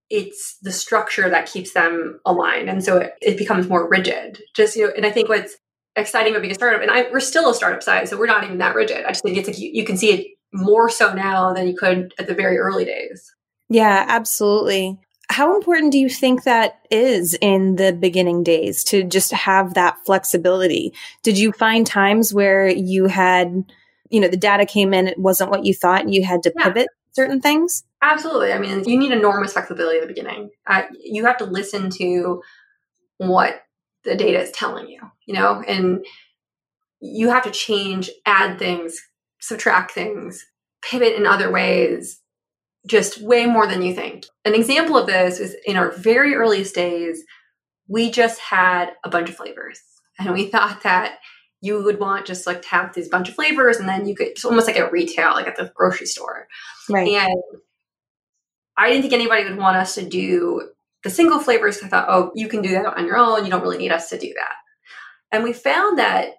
it's 0.10 0.58
the 0.62 0.72
structure 0.72 1.30
that 1.30 1.46
keeps 1.46 1.74
them 1.74 2.20
aligned. 2.26 2.70
And 2.70 2.84
so 2.84 2.98
it, 2.98 3.14
it 3.22 3.38
becomes 3.38 3.68
more 3.68 3.88
rigid. 3.88 4.42
Just, 4.56 4.76
you 4.76 4.88
know, 4.88 4.94
and 4.96 5.06
I 5.06 5.12
think 5.12 5.30
what's 5.30 5.56
exciting 5.96 6.34
about 6.34 6.42
being 6.42 6.52
a 6.52 6.56
startup, 6.56 6.82
and 6.82 6.90
I, 6.90 7.12
we're 7.12 7.20
still 7.20 7.50
a 7.50 7.54
startup 7.54 7.84
size, 7.84 8.10
so 8.10 8.18
we're 8.18 8.26
not 8.26 8.44
even 8.44 8.58
that 8.60 8.74
rigid. 8.74 9.06
I 9.06 9.10
just 9.10 9.22
think 9.22 9.38
it's 9.38 9.48
like 9.48 9.60
you, 9.60 9.70
you 9.72 9.86
can 9.86 9.98
see 9.98 10.12
it 10.12 10.28
more 10.52 10.90
so 10.90 11.14
now 11.14 11.54
than 11.54 11.68
you 11.68 11.76
could 11.76 12.14
at 12.18 12.26
the 12.26 12.34
very 12.34 12.58
early 12.58 12.86
days. 12.86 13.32
Yeah, 13.70 14.06
absolutely. 14.08 14.98
How 15.30 15.56
important 15.56 15.92
do 15.92 16.00
you 16.00 16.10
think 16.10 16.44
that 16.44 16.80
is 16.90 17.38
in 17.40 17.76
the 17.76 17.94
beginning 17.94 18.44
days 18.44 18.84
to 18.86 19.04
just 19.04 19.32
have 19.32 19.76
that 19.76 19.98
flexibility? 20.06 20.94
Did 21.22 21.38
you 21.38 21.52
find 21.52 21.86
times 21.86 22.34
where 22.34 22.68
you 22.68 23.06
had, 23.06 23.64
you 24.10 24.20
know, 24.20 24.28
the 24.28 24.38
data 24.38 24.66
came 24.66 24.94
in, 24.94 25.08
it 25.08 25.20
wasn't 25.20 25.52
what 25.52 25.66
you 25.66 25.74
thought, 25.74 26.02
and 26.02 26.14
you 26.14 26.24
had 26.26 26.42
to 26.44 26.54
yeah. 26.58 26.64
pivot 26.64 26.88
certain 27.12 27.42
things? 27.42 27.84
Absolutely. 28.02 28.54
I 28.54 28.60
mean, 28.60 28.84
you 28.86 28.98
need 28.98 29.12
enormous 29.12 29.54
flexibility 29.54 29.98
at 29.98 30.02
the 30.02 30.14
beginning. 30.14 30.50
Uh, 30.66 30.84
you 31.04 31.26
have 31.26 31.38
to 31.38 31.46
listen 31.46 31.92
to 31.92 32.42
what 33.18 33.62
the 34.04 34.16
data 34.16 34.42
is 34.42 34.52
telling 34.52 34.88
you, 34.88 35.02
you 35.26 35.36
know, 35.36 35.62
and 35.68 36.04
you 37.02 37.30
have 37.30 37.44
to 37.44 37.52
change, 37.52 38.10
add 38.26 38.58
things, 38.58 39.00
subtract 39.40 39.92
things, 39.92 40.46
pivot 40.82 41.14
in 41.14 41.28
other 41.28 41.52
ways 41.52 42.19
just 42.90 43.22
way 43.22 43.46
more 43.46 43.68
than 43.68 43.82
you 43.82 43.94
think. 43.94 44.26
An 44.44 44.56
example 44.56 44.98
of 44.98 45.08
this 45.08 45.40
is 45.40 45.56
in 45.66 45.78
our 45.78 45.92
very 45.92 46.36
earliest 46.36 46.76
days, 46.76 47.24
we 47.88 48.12
just 48.12 48.40
had 48.40 48.92
a 49.04 49.10
bunch 49.10 49.30
of 49.30 49.36
flavors. 49.36 49.80
And 50.18 50.34
we 50.34 50.48
thought 50.48 50.84
that 50.84 51.20
you 51.62 51.84
would 51.84 52.00
want 52.00 52.26
just 52.26 52.48
like 52.48 52.62
to 52.64 52.70
have 52.70 52.94
these 52.94 53.10
bunch 53.10 53.30
of 53.30 53.36
flavors 53.36 53.78
and 53.78 53.88
then 53.88 54.08
you 54.08 54.16
could 54.16 54.28
it's 54.28 54.46
almost 54.46 54.68
like 54.68 54.78
a 54.78 54.90
retail, 54.90 55.32
like 55.32 55.48
at 55.48 55.56
the 55.56 55.72
grocery 55.76 56.08
store. 56.08 56.48
Right. 56.90 57.08
And 57.08 57.42
I 58.78 58.90
didn't 58.90 59.04
think 59.04 59.14
anybody 59.14 59.44
would 59.44 59.58
want 59.58 59.78
us 59.78 59.96
to 59.96 60.08
do 60.08 60.70
the 61.04 61.10
single 61.10 61.40
flavors. 61.40 61.82
I 61.84 61.88
thought, 61.88 62.08
oh, 62.10 62.32
you 62.34 62.48
can 62.48 62.62
do 62.62 62.72
that 62.72 62.98
on 62.98 63.06
your 63.06 63.18
own. 63.18 63.44
You 63.44 63.52
don't 63.52 63.62
really 63.62 63.78
need 63.78 63.92
us 63.92 64.10
to 64.10 64.18
do 64.18 64.34
that. 64.36 64.54
And 65.32 65.44
we 65.44 65.54
found 65.54 66.00
that 66.00 66.36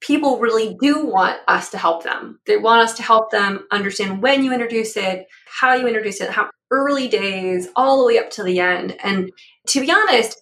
people 0.00 0.38
really 0.38 0.76
do 0.80 1.04
want 1.06 1.38
us 1.48 1.70
to 1.70 1.78
help 1.78 2.04
them. 2.04 2.38
They 2.46 2.56
want 2.56 2.82
us 2.82 2.94
to 2.94 3.02
help 3.02 3.30
them 3.30 3.66
understand 3.70 4.22
when 4.22 4.44
you 4.44 4.52
introduce 4.52 4.96
it, 4.96 5.26
how 5.46 5.74
you 5.74 5.86
introduce 5.86 6.20
it, 6.20 6.30
how 6.30 6.50
early 6.70 7.08
days, 7.08 7.68
all 7.76 7.98
the 7.98 8.06
way 8.06 8.18
up 8.18 8.30
to 8.30 8.42
the 8.42 8.60
end. 8.60 8.96
And 9.02 9.30
to 9.68 9.80
be 9.80 9.90
honest, 9.90 10.40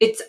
it's 0.00 0.22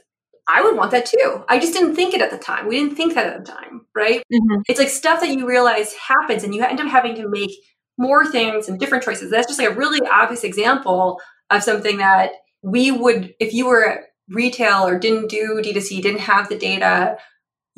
I 0.51 0.63
would 0.63 0.75
want 0.75 0.91
that 0.91 1.05
too. 1.05 1.43
I 1.47 1.59
just 1.59 1.73
didn't 1.73 1.95
think 1.95 2.15
it 2.15 2.21
at 2.21 2.31
the 2.31 2.37
time. 2.37 2.67
We 2.67 2.79
didn't 2.79 2.95
think 2.95 3.13
that 3.13 3.27
at 3.27 3.45
the 3.45 3.51
time, 3.51 3.85
right? 3.95 4.23
Mm-hmm. 4.33 4.61
It's 4.67 4.79
like 4.79 4.89
stuff 4.89 5.21
that 5.21 5.29
you 5.29 5.47
realize 5.47 5.93
happens 5.93 6.43
and 6.43 6.55
you 6.55 6.63
end 6.63 6.79
up 6.79 6.87
having 6.87 7.15
to 7.15 7.29
make 7.29 7.51
more 7.99 8.25
things 8.25 8.67
and 8.67 8.79
different 8.79 9.03
choices. 9.03 9.29
That's 9.29 9.45
just 9.45 9.59
like 9.59 9.69
a 9.69 9.75
really 9.75 9.99
obvious 10.11 10.43
example 10.43 11.21
of 11.51 11.61
something 11.61 11.97
that 11.97 12.31
we 12.63 12.89
would, 12.89 13.35
if 13.39 13.53
you 13.53 13.67
were 13.67 14.05
retail 14.29 14.87
or 14.87 14.97
didn't 14.97 15.29
do 15.29 15.61
D2C, 15.63 16.01
didn't 16.01 16.21
have 16.21 16.49
the 16.49 16.57
data, 16.57 17.17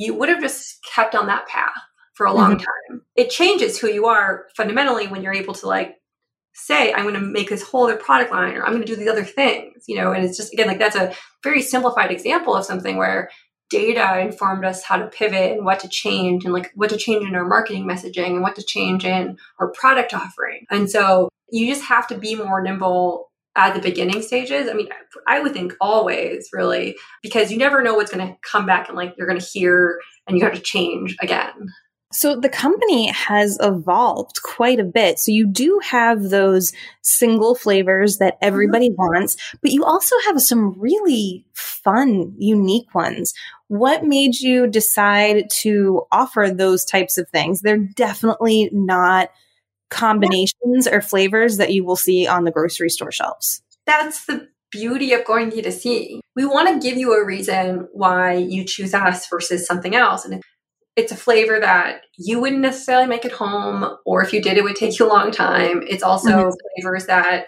you 0.02 0.16
would 0.16 0.30
have 0.30 0.42
just 0.42 0.80
kept 0.96 1.14
on 1.14 1.28
that 1.28 1.48
path 1.48 1.70
for 2.14 2.26
a 2.26 2.34
long 2.34 2.58
mm-hmm. 2.58 2.94
time. 2.94 3.02
It 3.16 3.30
changes 3.30 3.80
who 3.80 3.88
you 3.88 4.08
are 4.08 4.46
fundamentally 4.58 5.08
when 5.08 5.22
you're 5.22 5.34
able 5.34 5.54
to 5.56 5.68
like 5.68 5.96
say, 6.54 6.92
I'm 6.92 7.04
going 7.04 7.14
to 7.14 7.22
make 7.22 7.50
this 7.50 7.62
whole 7.62 7.86
other 7.86 7.98
product 7.98 8.32
line 8.32 8.56
or 8.56 8.64
I'm 8.64 8.74
going 8.74 8.82
to 8.82 8.88
do 8.88 8.96
these 8.96 9.08
other 9.08 9.24
things, 9.24 9.84
you 9.88 9.96
know, 9.96 10.12
and 10.12 10.26
it's 10.26 10.38
just, 10.38 10.54
again, 10.54 10.68
like 10.68 10.80
that's 10.80 10.96
a 10.96 11.14
very 11.44 11.62
simplified 11.62 12.12
example 12.12 12.56
of 12.56 12.66
something 12.66 12.98
where 12.98 13.30
data 13.70 14.20
informed 14.20 14.66
us 14.66 14.84
how 14.84 14.98
to 14.98 15.08
pivot 15.08 15.54
and 15.54 15.66
what 15.66 15.80
to 15.80 15.88
change 15.88 16.44
and 16.44 16.54
like 16.54 16.72
what 16.76 16.90
to 16.90 16.98
change 16.98 17.26
in 17.26 17.36
our 17.36 17.46
marketing 17.46 17.88
messaging 17.88 18.32
and 18.32 18.42
what 18.42 18.56
to 18.56 18.64
change 18.64 19.06
in 19.06 19.38
our 19.60 19.70
product 19.72 20.14
offering. 20.14 20.66
And 20.70 20.90
so 20.90 21.30
you 21.52 21.68
just 21.68 21.86
have 21.86 22.08
to 22.08 22.18
be 22.18 22.36
more 22.36 22.62
nimble 22.62 23.31
at 23.56 23.74
the 23.74 23.82
beginning 23.82 24.22
stages. 24.22 24.70
I 24.70 24.74
mean, 24.74 24.88
I 25.28 25.42
would 25.42 25.54
think 25.54 25.76
always 25.82 26.50
really, 26.54 26.96
because 27.22 27.52
you 27.52 27.58
never 27.58 27.84
know 27.84 27.96
what's 27.96 28.12
going 28.12 28.26
to 28.26 28.36
come 28.42 28.66
back 28.66 28.88
and 28.88 28.98
like 28.98 29.14
you're 29.18 29.28
going 29.28 29.40
to 29.40 29.46
hear 29.46 30.00
and 30.28 30.38
you 30.38 30.44
have 30.44 30.54
to 30.54 30.62
change 30.62 31.16
again. 31.22 31.68
So 32.14 32.38
the 32.38 32.50
company 32.50 33.08
has 33.08 33.58
evolved 33.62 34.42
quite 34.44 34.80
a 34.82 34.86
bit. 34.86 35.18
So 35.18 35.32
you 35.32 35.48
do 35.48 35.80
have 35.82 36.24
those 36.24 36.74
single 37.02 37.56
flavors 37.56 38.18
that 38.18 38.38
everybody 38.42 38.90
mm-hmm. 38.90 39.02
wants, 39.02 39.38
but 39.62 39.72
you 39.72 39.86
also 39.86 40.16
have 40.28 40.42
some 40.42 40.78
really 40.78 41.46
fun, 41.54 42.34
unique 42.38 42.94
ones. 42.94 43.34
What 43.68 44.04
made 44.04 44.36
you 44.36 44.68
decide 44.68 45.46
to 45.62 46.04
offer 46.12 46.50
those 46.54 46.84
types 46.84 47.18
of 47.18 47.30
things? 47.30 47.62
They're 47.62 47.78
definitely 47.78 48.70
not 48.74 49.30
combinations 49.92 50.88
or 50.88 51.02
flavors 51.02 51.58
that 51.58 51.72
you 51.72 51.84
will 51.84 51.96
see 51.96 52.26
on 52.26 52.46
the 52.46 52.52
grocery 52.52 52.90
store 52.90 53.12
shelves. 53.12 53.62
That's 53.86 54.26
the 54.26 54.48
beauty 54.72 55.14
of 55.14 55.26
going 55.26 55.52
D2C. 55.52 56.20
We 56.36 56.46
want 56.46 56.70
to 56.70 56.90
give 56.90 56.98
you 56.98 57.14
a 57.14 57.26
reason 57.26 57.88
why 57.92 58.36
you 58.36 58.64
choose 58.64 58.94
us 58.94 59.28
versus 59.30 59.68
something 59.68 59.96
else. 59.96 60.26
And 60.26 60.42
it's 60.96 61.12
a 61.12 61.18
flavor 61.18 61.60
that 61.60 62.04
you 62.18 62.40
wouldn't 62.40 62.62
necessarily 62.62 63.08
make 63.08 63.26
at 63.26 63.34
home, 63.34 63.98
or 64.06 64.24
if 64.24 64.34
you 64.34 64.42
did, 64.42 64.58
it 64.58 64.64
would 64.64 64.76
take 64.76 64.98
you 64.98 65.06
a 65.06 65.10
long 65.10 65.32
time. 65.32 65.84
It's 65.88 66.04
also 66.04 66.30
mm-hmm. 66.30 66.50
flavors 66.76 67.06
that, 67.08 67.48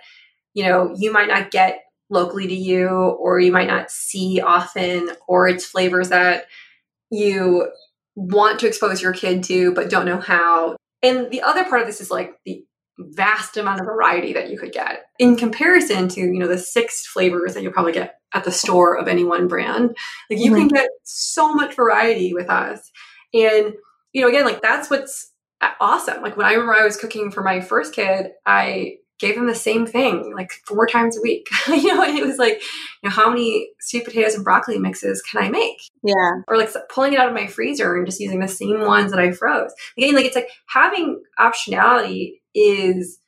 you 0.54 0.66
know, 0.66 0.94
you 0.98 1.12
might 1.12 1.30
not 1.30 1.52
get 1.52 1.80
locally 2.10 2.48
to 2.48 2.54
you, 2.54 2.88
or 2.88 3.40
you 3.40 3.52
might 3.52 3.68
not 3.68 3.90
see 3.90 4.40
often, 4.42 5.10
or 5.28 5.48
it's 5.48 5.66
flavors 5.66 6.10
that 6.10 6.46
you 7.10 7.70
want 8.16 8.60
to 8.60 8.68
expose 8.68 9.02
your 9.02 9.14
kid 9.14 9.44
to, 9.46 9.74
but 9.74 9.90
don't 9.90 10.06
know 10.06 10.20
how. 10.20 10.76
And 11.04 11.30
the 11.30 11.42
other 11.42 11.66
part 11.66 11.82
of 11.82 11.88
this 11.88 12.02
is 12.02 12.10
like 12.10 12.39
the 12.46 12.66
vast 12.98 13.58
amount 13.58 13.82
of 13.82 13.86
variety 13.86 14.34
that 14.34 14.50
you 14.50 14.58
could 14.58 14.72
get 14.72 15.06
in 15.20 15.36
comparison 15.36 16.08
to, 16.08 16.22
you 16.22 16.39
know, 16.39 16.48
the 16.48 16.58
six 16.58 17.06
flavors 17.06 17.54
that 17.54 17.63
you'll 17.63 17.74
probably 17.74 17.92
get 17.92 18.16
at 18.34 18.44
the 18.44 18.52
store 18.52 18.98
of 18.98 19.08
any 19.08 19.24
one 19.24 19.48
brand. 19.48 19.96
Like 20.30 20.39
you 20.39 20.52
mm-hmm. 20.52 20.62
can 20.62 20.68
get 20.70 20.89
so 21.04 21.54
much 21.54 21.76
variety 21.76 22.34
with 22.34 22.50
us. 22.50 22.92
And, 23.34 23.74
you 24.13 24.22
know, 24.22 24.28
again, 24.28 24.46
like 24.46 24.62
that's 24.62 24.89
what's 24.89 25.32
awesome. 25.80 26.22
Like 26.22 26.38
when 26.38 26.46
I 26.46 26.54
remember 26.54 26.76
I 26.76 26.86
was 26.86 26.98
cooking 26.98 27.32
for 27.32 27.44
my 27.44 27.62
first 27.62 27.94
kid, 27.94 28.32
I 28.46 28.98
gave 29.24 29.38
him 29.38 29.48
the 29.48 29.56
same 29.56 29.86
thing 29.86 30.34
like 30.36 30.52
four 30.66 30.86
times 30.86 31.18
a 31.18 31.22
week. 31.22 31.48
you 31.68 31.96
know, 31.96 32.04
it 32.04 32.26
was 32.26 32.38
like, 32.38 32.62
you 33.02 33.10
know, 33.10 33.10
how 33.10 33.30
many 33.30 33.70
sweet 33.80 34.04
potatoes 34.04 34.36
and 34.36 34.44
broccoli 34.44 34.78
mixes 34.78 35.22
can 35.22 35.42
I 35.42 35.50
make? 35.50 35.82
Yeah. 36.04 36.42
Or 36.48 36.58
like 36.58 36.70
pulling 36.90 37.14
it 37.14 37.20
out 37.20 37.30
of 37.30 37.34
my 37.34 37.48
freezer 37.48 37.96
and 37.96 38.06
just 38.06 38.20
using 38.20 38.42
the 38.42 38.50
same 38.50 38.82
ones 38.82 39.12
that 39.12 39.22
I 39.22 39.32
froze. 39.32 39.74
Again, 39.98 40.14
like 40.14 40.26
it's 40.26 40.36
like 40.36 40.50
having 40.68 41.24
optionality 41.40 42.42
is 42.54 43.20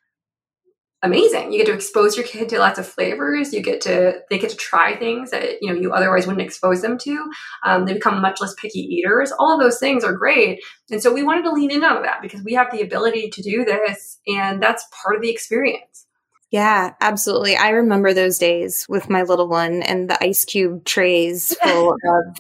amazing. 1.06 1.52
You 1.52 1.60
get 1.60 1.68
to 1.68 1.74
expose 1.74 2.18
your 2.18 2.26
kid 2.26 2.50
to 2.50 2.60
lots 2.60 2.80
of 2.80 2.88
flavors. 2.88 3.54
You 3.54 3.62
get 3.62 3.82
to 3.82 4.20
they 4.30 4.38
get 4.38 4.50
to 4.50 4.56
try 4.56 4.96
things 4.96 5.32
that 5.32 5.62
you 5.62 5.72
know 5.72 5.80
you 5.80 5.94
otherwise 5.94 6.28
wouldn't 6.28 6.46
expose 6.46 6.82
them 6.82 6.98
to. 7.00 7.32
Um, 7.64 7.86
they 7.86 7.94
become 7.94 8.22
much 8.22 8.42
less 8.42 8.54
picky 8.56 8.80
eaters. 8.80 9.32
All 9.38 9.54
of 9.54 9.60
those 9.60 9.80
things 9.80 10.04
are 10.04 10.14
great, 10.14 10.60
and 10.92 11.02
so 11.02 11.14
we 11.14 11.24
wanted 11.24 11.44
to 11.44 11.52
lean 11.52 11.72
in 11.72 11.84
on 11.84 12.02
that 12.04 12.22
because 12.22 12.44
we 12.44 12.54
have 12.54 12.72
the 12.72 12.82
ability 12.82 13.30
to 13.30 13.42
do 13.42 13.64
this, 13.64 14.20
and 14.28 14.62
that's 14.62 14.86
part 15.04 15.16
of 15.16 15.22
the 15.22 15.30
experience. 15.30 16.06
Yeah, 16.52 16.94
absolutely. 17.02 17.58
I 17.58 17.70
remember 17.70 18.14
those 18.14 18.38
days 18.38 18.86
with 18.88 19.10
my 19.10 19.24
little 19.24 19.50
one 19.50 19.84
and 19.84 20.10
the 20.10 20.24
ice 20.24 20.46
cube 20.46 20.86
trays 20.86 21.54
full 21.64 21.94
of 21.94 22.38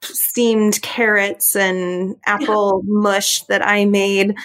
steamed 0.00 0.80
carrots 0.80 1.54
and 1.54 2.16
apple 2.24 2.82
mush 2.86 3.42
that 3.42 3.66
I 3.66 3.84
made 3.84 4.36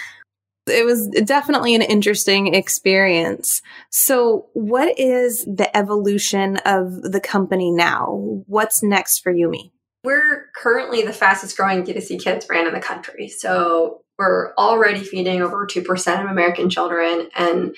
it 0.66 0.84
was 0.84 1.08
definitely 1.24 1.74
an 1.74 1.82
interesting 1.82 2.54
experience. 2.54 3.60
So, 3.90 4.46
what 4.54 4.98
is 4.98 5.44
the 5.44 5.74
evolution 5.76 6.56
of 6.64 7.02
the 7.02 7.20
company 7.20 7.70
now? 7.70 8.42
What's 8.46 8.82
next 8.82 9.20
for 9.20 9.32
Yumi? 9.32 9.70
We're 10.04 10.46
currently 10.56 11.02
the 11.02 11.12
fastest 11.12 11.56
growing 11.56 11.84
D2C 11.84 12.22
kids 12.22 12.44
brand 12.46 12.68
in 12.68 12.74
the 12.74 12.80
country. 12.80 13.28
So, 13.28 14.02
we're 14.18 14.54
already 14.56 15.00
feeding 15.00 15.42
over 15.42 15.66
2% 15.66 16.24
of 16.24 16.30
American 16.30 16.70
children. 16.70 17.28
And 17.34 17.74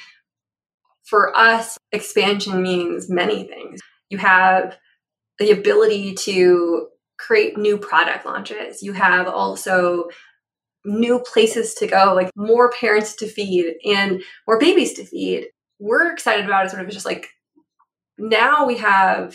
for 1.05 1.37
us, 1.37 1.79
expansion 1.92 2.62
means 2.62 3.09
many 3.09 3.44
things. 3.44 3.81
You 4.11 4.18
have 4.18 4.77
the 5.38 5.51
ability 5.51 6.14
to 6.14 6.88
create 7.18 7.57
new 7.57 7.79
product 7.79 8.27
launches. 8.27 8.83
You 8.83 8.92
have 8.92 9.27
also 9.27 10.09
new 10.87 11.20
places 11.20 11.75
to 11.75 11.87
go, 11.87 12.14
like 12.14 12.31
more 12.37 12.70
parents 12.70 13.14
to 13.16 13.27
feed 13.27 13.75
and 13.85 14.22
more 14.46 14.59
babies 14.59 14.94
to 14.94 15.05
feed. 15.05 15.49
We're 15.79 16.12
excited 16.12 16.46
about 16.46 16.66
it 16.66 16.70
sort 16.70 16.85
of 16.85 16.90
just 16.90 17.05
like 17.05 17.29
now 18.18 18.66
we 18.66 18.79
have 18.79 19.35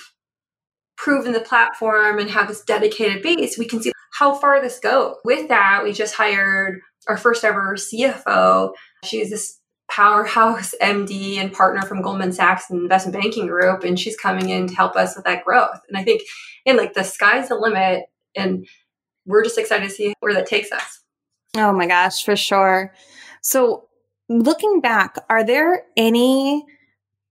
proven 0.98 1.34
the 1.34 1.40
platform 1.40 2.20
and 2.20 2.30
have 2.30 2.48
this 2.48 2.64
dedicated 2.64 3.24
base, 3.24 3.58
we 3.58 3.68
can 3.68 3.82
see 3.82 3.92
how 4.14 4.36
far 4.36 4.62
this 4.62 4.80
goes. 4.80 5.16
With 5.26 5.48
that, 5.50 5.82
we 5.84 5.94
just 5.94 6.14
hired 6.14 6.80
our 7.08 7.18
first 7.18 7.44
ever 7.44 7.76
CFO. 7.76 8.74
She's 9.04 9.32
this 9.32 9.60
powerhouse 9.90 10.76
MD 10.82 11.38
and 11.38 11.52
partner 11.52 11.82
from 11.82 12.04
Goldman 12.04 12.32
Sachs 12.32 12.70
and 12.70 12.82
investment 12.82 13.20
banking 13.20 13.48
group, 13.48 13.84
and 13.84 14.00
she's 14.00 14.16
coming 14.16 14.50
in 14.50 14.68
to 14.68 14.76
help 14.76 14.96
us 14.96 15.16
with 15.16 15.26
that 15.26 15.44
growth. 15.44 15.80
And 15.90 15.98
I 15.98 16.04
think, 16.04 16.22
and 16.68 16.78
like 16.78 16.94
the 16.94 17.04
sky's 17.04 17.50
the 17.50 17.56
limit, 17.56 18.04
and 18.36 18.68
we're 19.26 19.44
just 19.44 19.58
excited 19.58 19.90
to 19.90 19.94
see 19.94 20.14
where 20.20 20.34
that 20.34 20.46
takes 20.46 20.72
us. 20.72 21.01
Oh 21.56 21.74
my 21.74 21.86
gosh, 21.86 22.24
for 22.24 22.36
sure. 22.36 22.94
So, 23.42 23.88
looking 24.30 24.80
back, 24.80 25.18
are 25.30 25.44
there 25.44 25.84
any 25.98 26.64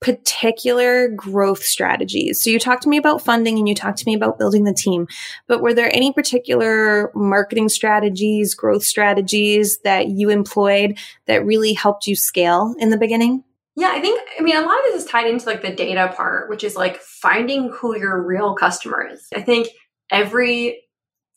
particular 0.03 1.09
growth 1.09 1.63
strategies? 1.63 2.43
So, 2.43 2.51
you 2.51 2.59
talked 2.59 2.83
to 2.83 2.89
me 2.89 2.99
about 2.99 3.23
funding 3.23 3.59
and 3.59 3.67
you 3.69 3.75
talked 3.75 3.99
to 3.99 4.07
me 4.07 4.15
about 4.15 4.39
building 4.39 4.65
the 4.65 4.75
team, 4.75 5.07
but 5.47 5.63
were 5.63 5.73
there 5.73 5.95
any 5.95 6.13
particular 6.13 7.11
marketing 7.15 7.71
strategies, 7.71 8.55
growth 8.55 8.85
strategies 8.85 9.79
that 9.85 10.09
you 10.09 10.29
employed 10.29 10.99
that 11.27 11.47
really 11.47 11.73
helped 11.73 12.07
you 12.07 12.15
scale 12.15 12.75
in 12.79 12.91
the 12.91 12.99
beginning? 12.99 13.43
Yeah, 13.77 13.93
I 13.95 14.01
think, 14.01 14.21
I 14.39 14.43
mean, 14.43 14.57
a 14.57 14.61
lot 14.61 14.79
of 14.81 14.93
this 14.93 15.05
is 15.05 15.11
tied 15.11 15.29
into 15.29 15.47
like 15.47 15.63
the 15.63 15.75
data 15.75 16.13
part, 16.15 16.51
which 16.51 16.65
is 16.65 16.77
like 16.77 16.99
finding 17.01 17.71
who 17.71 17.97
your 17.97 18.23
real 18.23 18.55
customer 18.55 19.09
is. 19.11 19.27
I 19.35 19.41
think 19.41 19.69
every 20.11 20.83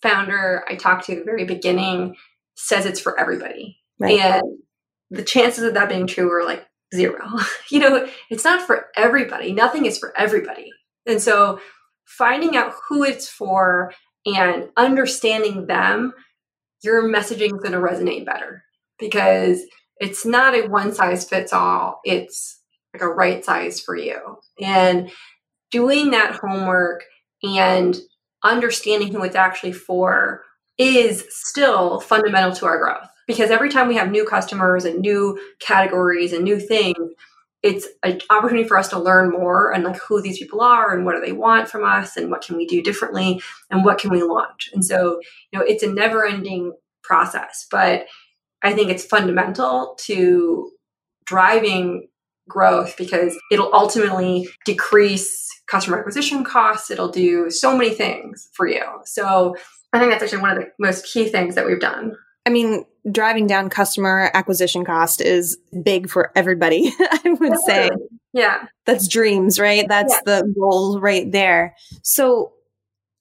founder 0.01 0.65
I 0.67 0.75
talked 0.75 1.05
to 1.05 1.13
at 1.13 1.19
the 1.19 1.23
very 1.23 1.45
beginning 1.45 2.17
says 2.55 2.85
it's 2.85 2.99
for 2.99 3.19
everybody. 3.19 3.77
Right. 3.99 4.19
And 4.19 4.43
the 5.09 5.23
chances 5.23 5.63
of 5.63 5.73
that 5.75 5.89
being 5.89 6.07
true 6.07 6.31
are 6.31 6.45
like 6.45 6.65
zero. 6.93 7.25
you 7.71 7.79
know, 7.79 8.07
it's 8.29 8.43
not 8.43 8.65
for 8.65 8.87
everybody. 8.95 9.53
Nothing 9.53 9.85
is 9.85 9.97
for 9.97 10.13
everybody. 10.17 10.71
And 11.05 11.21
so 11.21 11.59
finding 12.05 12.55
out 12.55 12.73
who 12.87 13.03
it's 13.03 13.27
for 13.27 13.93
and 14.25 14.69
understanding 14.77 15.67
them, 15.67 16.13
your 16.81 17.03
messaging 17.03 17.53
is 17.53 17.61
going 17.61 17.71
to 17.71 17.77
resonate 17.77 18.25
better 18.25 18.63
because 18.99 19.61
it's 19.97 20.25
not 20.25 20.55
a 20.55 20.67
one 20.67 20.93
size 20.93 21.27
fits 21.27 21.53
all. 21.53 21.99
It's 22.03 22.61
like 22.93 23.01
a 23.01 23.07
right 23.07 23.43
size 23.43 23.79
for 23.79 23.95
you. 23.95 24.37
And 24.61 25.11
doing 25.71 26.11
that 26.11 26.35
homework 26.35 27.03
and 27.41 27.97
understanding 28.43 29.13
who 29.13 29.23
it's 29.23 29.35
actually 29.35 29.71
for 29.71 30.43
is 30.77 31.25
still 31.29 31.99
fundamental 31.99 32.53
to 32.53 32.65
our 32.65 32.77
growth. 32.77 33.09
Because 33.25 33.51
every 33.51 33.69
time 33.69 33.87
we 33.87 33.95
have 33.95 34.11
new 34.11 34.25
customers 34.25 34.83
and 34.85 34.99
new 34.99 35.39
categories 35.59 36.33
and 36.33 36.43
new 36.43 36.59
things 36.59 36.97
it's 37.63 37.87
an 38.03 38.19
opportunity 38.29 38.67
for 38.67 38.77
us 38.77 38.89
to 38.89 38.99
learn 38.99 39.31
more 39.31 39.71
and 39.73 39.85
like 39.85 39.95
who 39.95 40.21
these 40.21 40.37
people 40.37 40.59
are 40.59 40.93
and 40.93 41.05
what 41.05 41.15
do 41.15 41.21
they 41.21 41.31
want 41.31 41.69
from 41.69 41.85
us 41.85 42.17
and 42.17 42.29
what 42.29 42.41
can 42.41 42.57
we 42.57 42.67
do 42.67 42.83
differently 42.83 43.41
and 43.71 43.85
what 43.85 43.97
can 43.97 44.11
we 44.11 44.21
launch. 44.21 44.69
And 44.73 44.83
so 44.83 45.21
you 45.51 45.57
know 45.57 45.65
it's 45.65 45.81
a 45.81 45.91
never 45.91 46.25
ending 46.25 46.73
process 47.01 47.67
but 47.69 48.05
i 48.61 48.71
think 48.71 48.89
it's 48.89 49.03
fundamental 49.03 49.97
to 49.99 50.71
driving 51.25 52.07
growth 52.47 52.95
because 52.97 53.37
it'll 53.51 53.73
ultimately 53.73 54.47
decrease 54.65 55.49
customer 55.67 55.99
acquisition 55.99 56.43
costs. 56.43 56.91
It'll 56.91 57.09
do 57.09 57.49
so 57.49 57.75
many 57.75 57.91
things 57.91 58.49
for 58.53 58.67
you. 58.67 58.83
So 59.05 59.55
I 59.93 59.99
think 59.99 60.11
that's 60.11 60.23
actually 60.23 60.41
one 60.41 60.51
of 60.51 60.57
the 60.57 60.71
most 60.79 61.05
key 61.05 61.29
things 61.29 61.55
that 61.55 61.65
we've 61.65 61.79
done. 61.79 62.15
I 62.45 62.49
mean, 62.49 62.85
driving 63.09 63.47
down 63.47 63.69
customer 63.69 64.31
acquisition 64.33 64.83
cost 64.83 65.21
is 65.21 65.57
big 65.81 66.09
for 66.09 66.31
everybody, 66.35 66.91
I 66.99 67.37
would 67.39 67.57
say. 67.59 67.89
Yeah. 68.33 68.65
That's 68.85 69.07
dreams, 69.07 69.59
right? 69.59 69.87
That's 69.87 70.13
yeah. 70.13 70.19
the 70.25 70.53
goal 70.59 70.99
right 70.99 71.31
there. 71.31 71.75
So 72.01 72.53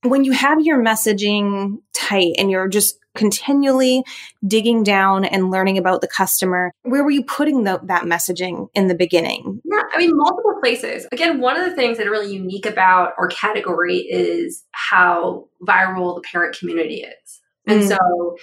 when 0.02 0.24
you 0.24 0.32
have 0.32 0.60
your 0.60 0.82
messaging 0.82 1.80
tight 1.92 2.34
and 2.38 2.50
you're 2.50 2.68
just 2.68 2.98
continually 3.14 4.02
digging 4.46 4.82
down 4.82 5.24
and 5.24 5.50
learning 5.50 5.78
about 5.78 6.00
the 6.00 6.08
customer, 6.08 6.72
where 6.82 7.04
were 7.04 7.10
you 7.10 7.22
putting 7.22 7.64
the, 7.64 7.78
that 7.84 8.04
messaging 8.04 8.68
in 8.74 8.88
the 8.88 8.94
beginning? 8.94 9.60
Yeah, 9.64 9.82
I 9.92 9.98
mean, 9.98 10.10
multiple 10.14 10.54
places. 10.60 11.06
Again, 11.12 11.40
one 11.40 11.58
of 11.58 11.68
the 11.68 11.76
things 11.76 11.98
that 11.98 12.06
are 12.06 12.10
really 12.10 12.32
unique 12.32 12.66
about 12.66 13.12
our 13.18 13.28
category 13.28 13.98
is 13.98 14.64
how 14.72 15.48
viral 15.62 16.14
the 16.14 16.22
parent 16.22 16.58
community 16.58 17.02
is. 17.02 17.40
And 17.66 17.82
mm. 17.82 17.88
so 17.88 18.36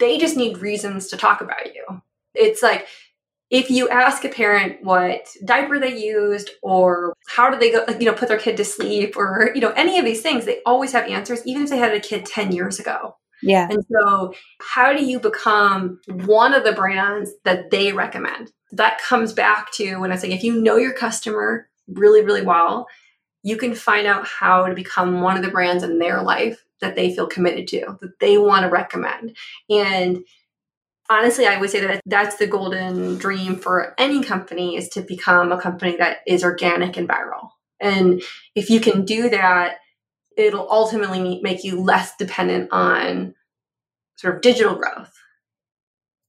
they 0.00 0.18
just 0.18 0.36
need 0.36 0.58
reasons 0.58 1.08
to 1.08 1.16
talk 1.16 1.40
about 1.40 1.74
you. 1.74 1.84
It's 2.34 2.62
like, 2.62 2.86
if 3.50 3.70
you 3.70 3.88
ask 3.88 4.24
a 4.24 4.28
parent 4.28 4.82
what 4.82 5.28
diaper 5.44 5.78
they 5.78 5.96
used 5.96 6.50
or 6.62 7.14
how 7.28 7.50
did 7.50 7.60
they 7.60 7.70
go 7.70 7.84
you 7.98 8.06
know 8.06 8.12
put 8.12 8.28
their 8.28 8.38
kid 8.38 8.56
to 8.56 8.64
sleep 8.64 9.16
or 9.16 9.50
you 9.54 9.60
know 9.60 9.70
any 9.70 9.98
of 9.98 10.04
these 10.04 10.22
things 10.22 10.44
they 10.44 10.60
always 10.64 10.92
have 10.92 11.08
answers 11.08 11.46
even 11.46 11.62
if 11.62 11.70
they 11.70 11.78
had 11.78 11.94
a 11.94 12.00
kid 12.00 12.26
10 12.26 12.52
years 12.52 12.78
ago. 12.78 13.16
Yeah. 13.42 13.68
And 13.70 13.84
so 13.90 14.32
how 14.60 14.94
do 14.94 15.04
you 15.04 15.20
become 15.20 16.00
one 16.06 16.54
of 16.54 16.64
the 16.64 16.72
brands 16.72 17.30
that 17.44 17.70
they 17.70 17.92
recommend? 17.92 18.50
That 18.72 18.98
comes 18.98 19.32
back 19.32 19.70
to 19.74 19.96
when 19.98 20.10
i 20.12 20.16
say 20.16 20.32
if 20.32 20.42
you 20.42 20.60
know 20.60 20.76
your 20.76 20.94
customer 20.94 21.68
really 21.86 22.24
really 22.24 22.42
well 22.42 22.86
you 23.44 23.58
can 23.58 23.74
find 23.74 24.06
out 24.06 24.26
how 24.26 24.66
to 24.66 24.74
become 24.74 25.20
one 25.20 25.36
of 25.36 25.44
the 25.44 25.50
brands 25.50 25.84
in 25.84 25.98
their 25.98 26.22
life 26.22 26.64
that 26.80 26.96
they 26.96 27.14
feel 27.14 27.26
committed 27.26 27.68
to 27.68 27.96
that 28.00 28.18
they 28.18 28.38
want 28.38 28.64
to 28.64 28.70
recommend. 28.70 29.36
And 29.70 30.24
honestly 31.10 31.46
i 31.46 31.58
would 31.58 31.70
say 31.70 31.80
that 31.80 32.00
that's 32.06 32.36
the 32.36 32.46
golden 32.46 33.16
dream 33.18 33.56
for 33.56 33.94
any 33.98 34.22
company 34.22 34.76
is 34.76 34.88
to 34.88 35.00
become 35.00 35.52
a 35.52 35.60
company 35.60 35.96
that 35.96 36.18
is 36.26 36.44
organic 36.44 36.96
and 36.96 37.08
viral 37.08 37.50
and 37.80 38.22
if 38.54 38.70
you 38.70 38.80
can 38.80 39.04
do 39.04 39.28
that 39.28 39.76
it'll 40.36 40.70
ultimately 40.70 41.40
make 41.42 41.64
you 41.64 41.80
less 41.80 42.16
dependent 42.16 42.68
on 42.72 43.34
sort 44.16 44.34
of 44.34 44.40
digital 44.40 44.74
growth 44.74 45.14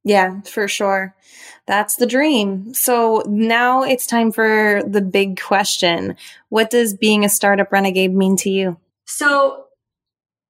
yeah, 0.05 0.41
for 0.41 0.67
sure. 0.67 1.15
That's 1.65 1.95
the 1.95 2.05
dream. 2.05 2.75
So 2.75 3.23
now 3.25 3.81
it's 3.81 4.05
time 4.05 4.31
for 4.31 4.83
the 4.87 5.01
big 5.01 5.41
question. 5.41 6.15
What 6.49 6.69
does 6.69 6.93
being 6.93 7.25
a 7.25 7.29
startup 7.29 7.71
renegade 7.71 8.13
mean 8.13 8.37
to 8.37 8.51
you? 8.51 8.77
So 9.05 9.65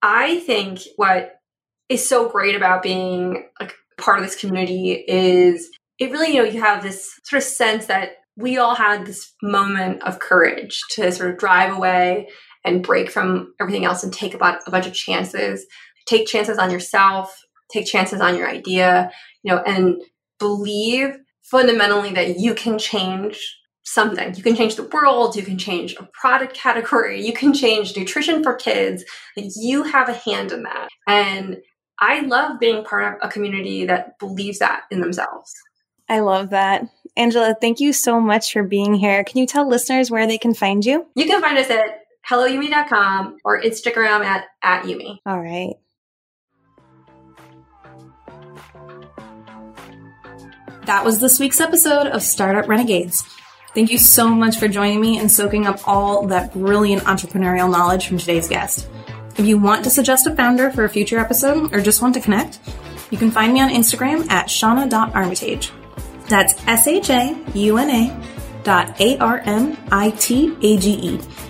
I 0.01 0.41
think 0.41 0.81
what 0.97 1.39
is 1.87 2.07
so 2.07 2.27
great 2.27 2.55
about 2.55 2.83
being 2.83 3.45
like 3.61 3.75
part 3.97 4.19
of 4.19 4.25
this 4.25 4.39
community 4.39 5.03
is 5.07 5.69
it 5.99 6.11
really, 6.11 6.35
you 6.35 6.43
know, 6.43 6.49
you 6.49 6.61
have 6.61 6.83
this 6.83 7.19
sort 7.23 7.41
of 7.41 7.47
sense 7.47 7.85
that 7.85 8.17
we 8.37 8.57
all 8.57 8.75
had 8.75 9.05
this 9.05 9.33
moment 9.41 10.03
of 10.03 10.19
courage 10.19 10.81
to 10.91 11.11
sort 11.11 11.31
of 11.31 11.37
drive 11.37 11.75
away 11.75 12.27
and 12.65 12.83
break 12.83 13.09
from 13.09 13.53
everything 13.61 13.85
else 13.85 14.03
and 14.03 14.13
take 14.13 14.33
about 14.33 14.59
a 14.67 14.71
bunch 14.71 14.87
of 14.87 14.93
chances, 14.93 15.65
take 16.05 16.27
chances 16.27 16.57
on 16.57 16.71
yourself, 16.71 17.41
take 17.71 17.85
chances 17.85 18.19
on 18.19 18.37
your 18.37 18.49
idea, 18.49 19.09
you 19.43 19.51
know, 19.51 19.61
and 19.61 20.01
believe 20.39 21.15
fundamentally 21.43 22.11
that 22.11 22.39
you 22.39 22.53
can 22.53 22.77
change 22.77 23.39
something. 23.83 24.33
You 24.35 24.43
can 24.43 24.55
change 24.55 24.75
the 24.75 24.89
world, 24.91 25.35
you 25.35 25.43
can 25.43 25.57
change 25.57 25.95
a 25.97 26.09
product 26.13 26.55
category, 26.55 27.23
you 27.25 27.33
can 27.33 27.53
change 27.53 27.95
nutrition 27.95 28.43
for 28.43 28.55
kids. 28.55 29.05
That 29.35 29.53
you 29.55 29.83
have 29.83 30.09
a 30.09 30.13
hand 30.13 30.51
in 30.51 30.63
that. 30.63 30.89
And 31.07 31.57
I 31.99 32.21
love 32.21 32.59
being 32.59 32.83
part 32.83 33.15
of 33.15 33.27
a 33.27 33.31
community 33.31 33.85
that 33.85 34.19
believes 34.19 34.59
that 34.59 34.83
in 34.91 34.99
themselves. 34.99 35.53
I 36.09 36.19
love 36.19 36.51
that. 36.51 36.87
Angela, 37.17 37.55
thank 37.59 37.79
you 37.79 37.93
so 37.93 38.19
much 38.19 38.51
for 38.51 38.63
being 38.63 38.93
here. 38.93 39.23
Can 39.23 39.39
you 39.39 39.47
tell 39.47 39.67
listeners 39.67 40.11
where 40.11 40.27
they 40.27 40.37
can 40.37 40.53
find 40.53 40.85
you? 40.85 41.07
You 41.15 41.25
can 41.25 41.41
find 41.41 41.57
us 41.57 41.69
at 41.69 42.01
helloyumi.com 42.29 43.37
or 43.43 43.61
Instagram 43.61 44.23
at, 44.23 44.45
at 44.61 44.83
Yumi. 44.83 45.19
All 45.25 45.39
right. 45.39 45.75
That 50.85 51.03
was 51.03 51.19
this 51.19 51.39
week's 51.39 51.59
episode 51.59 52.07
of 52.07 52.21
Startup 52.21 52.67
Renegades. 52.67 53.23
Thank 53.73 53.91
you 53.91 53.97
so 53.97 54.29
much 54.29 54.57
for 54.57 54.67
joining 54.67 55.01
me 55.01 55.17
and 55.17 55.31
soaking 55.31 55.65
up 55.65 55.85
all 55.87 56.27
that 56.27 56.53
brilliant 56.53 57.03
entrepreneurial 57.03 57.69
knowledge 57.71 58.07
from 58.07 58.17
today's 58.17 58.47
guest. 58.47 58.87
If 59.37 59.45
you 59.45 59.57
want 59.57 59.83
to 59.83 59.89
suggest 59.89 60.27
a 60.27 60.35
founder 60.35 60.71
for 60.71 60.85
a 60.85 60.89
future 60.89 61.19
episode 61.19 61.73
or 61.73 61.81
just 61.81 62.01
want 62.01 62.13
to 62.13 62.21
connect, 62.21 62.59
you 63.11 63.17
can 63.17 63.31
find 63.31 63.53
me 63.53 63.59
on 63.59 63.69
Instagram 63.69 64.29
at 64.31 64.47
shauna.armitage. 64.47 65.71
That's 66.29 66.53
S-H-A-U-N-A 66.65 68.21
dot 68.63 68.99
A-R-M-I-T-A-G-E. 69.01 69.49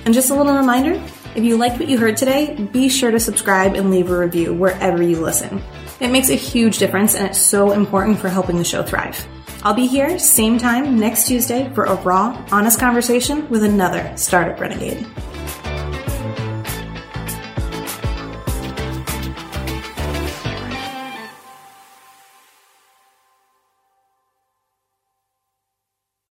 And 0.06 0.14
just 0.14 0.32
a 0.32 0.36
little 0.36 0.58
reminder, 0.58 1.00
if 1.36 1.44
you 1.44 1.58
liked 1.58 1.80
what 1.80 1.88
you 1.88 2.00
heard 2.00 2.18
today, 2.18 2.56
be 2.56 2.90
sure 2.90 3.12
to 3.12 3.20
subscribe 3.20 3.76
and 3.76 3.92
leave 3.92 4.10
a 4.10 4.18
review 4.18 4.54
wherever 4.54 5.04
you 5.04 5.22
listen. 5.22 5.62
It 6.00 6.10
makes 6.10 6.30
a 6.30 6.36
huge 6.36 6.80
difference 6.80 7.14
and 7.14 7.28
it's 7.28 7.40
so 7.40 7.72
important 7.72 8.18
for 8.20 8.30
helping 8.30 8.58
the 8.58 8.64
show 8.64 8.82
thrive. 8.82 9.28
I'll 9.64 9.76
be 9.76 9.86
here 9.86 10.18
same 10.18 10.58
time 10.58 11.00
next 11.00 11.28
Tuesday 11.28 11.72
for 11.74 11.86
a 11.86 11.96
raw, 12.02 12.44
honest 12.52 12.80
conversation 12.80 13.48
with 13.50 13.64
another 13.64 14.12
startup 14.18 14.60
renegade. 14.60 15.06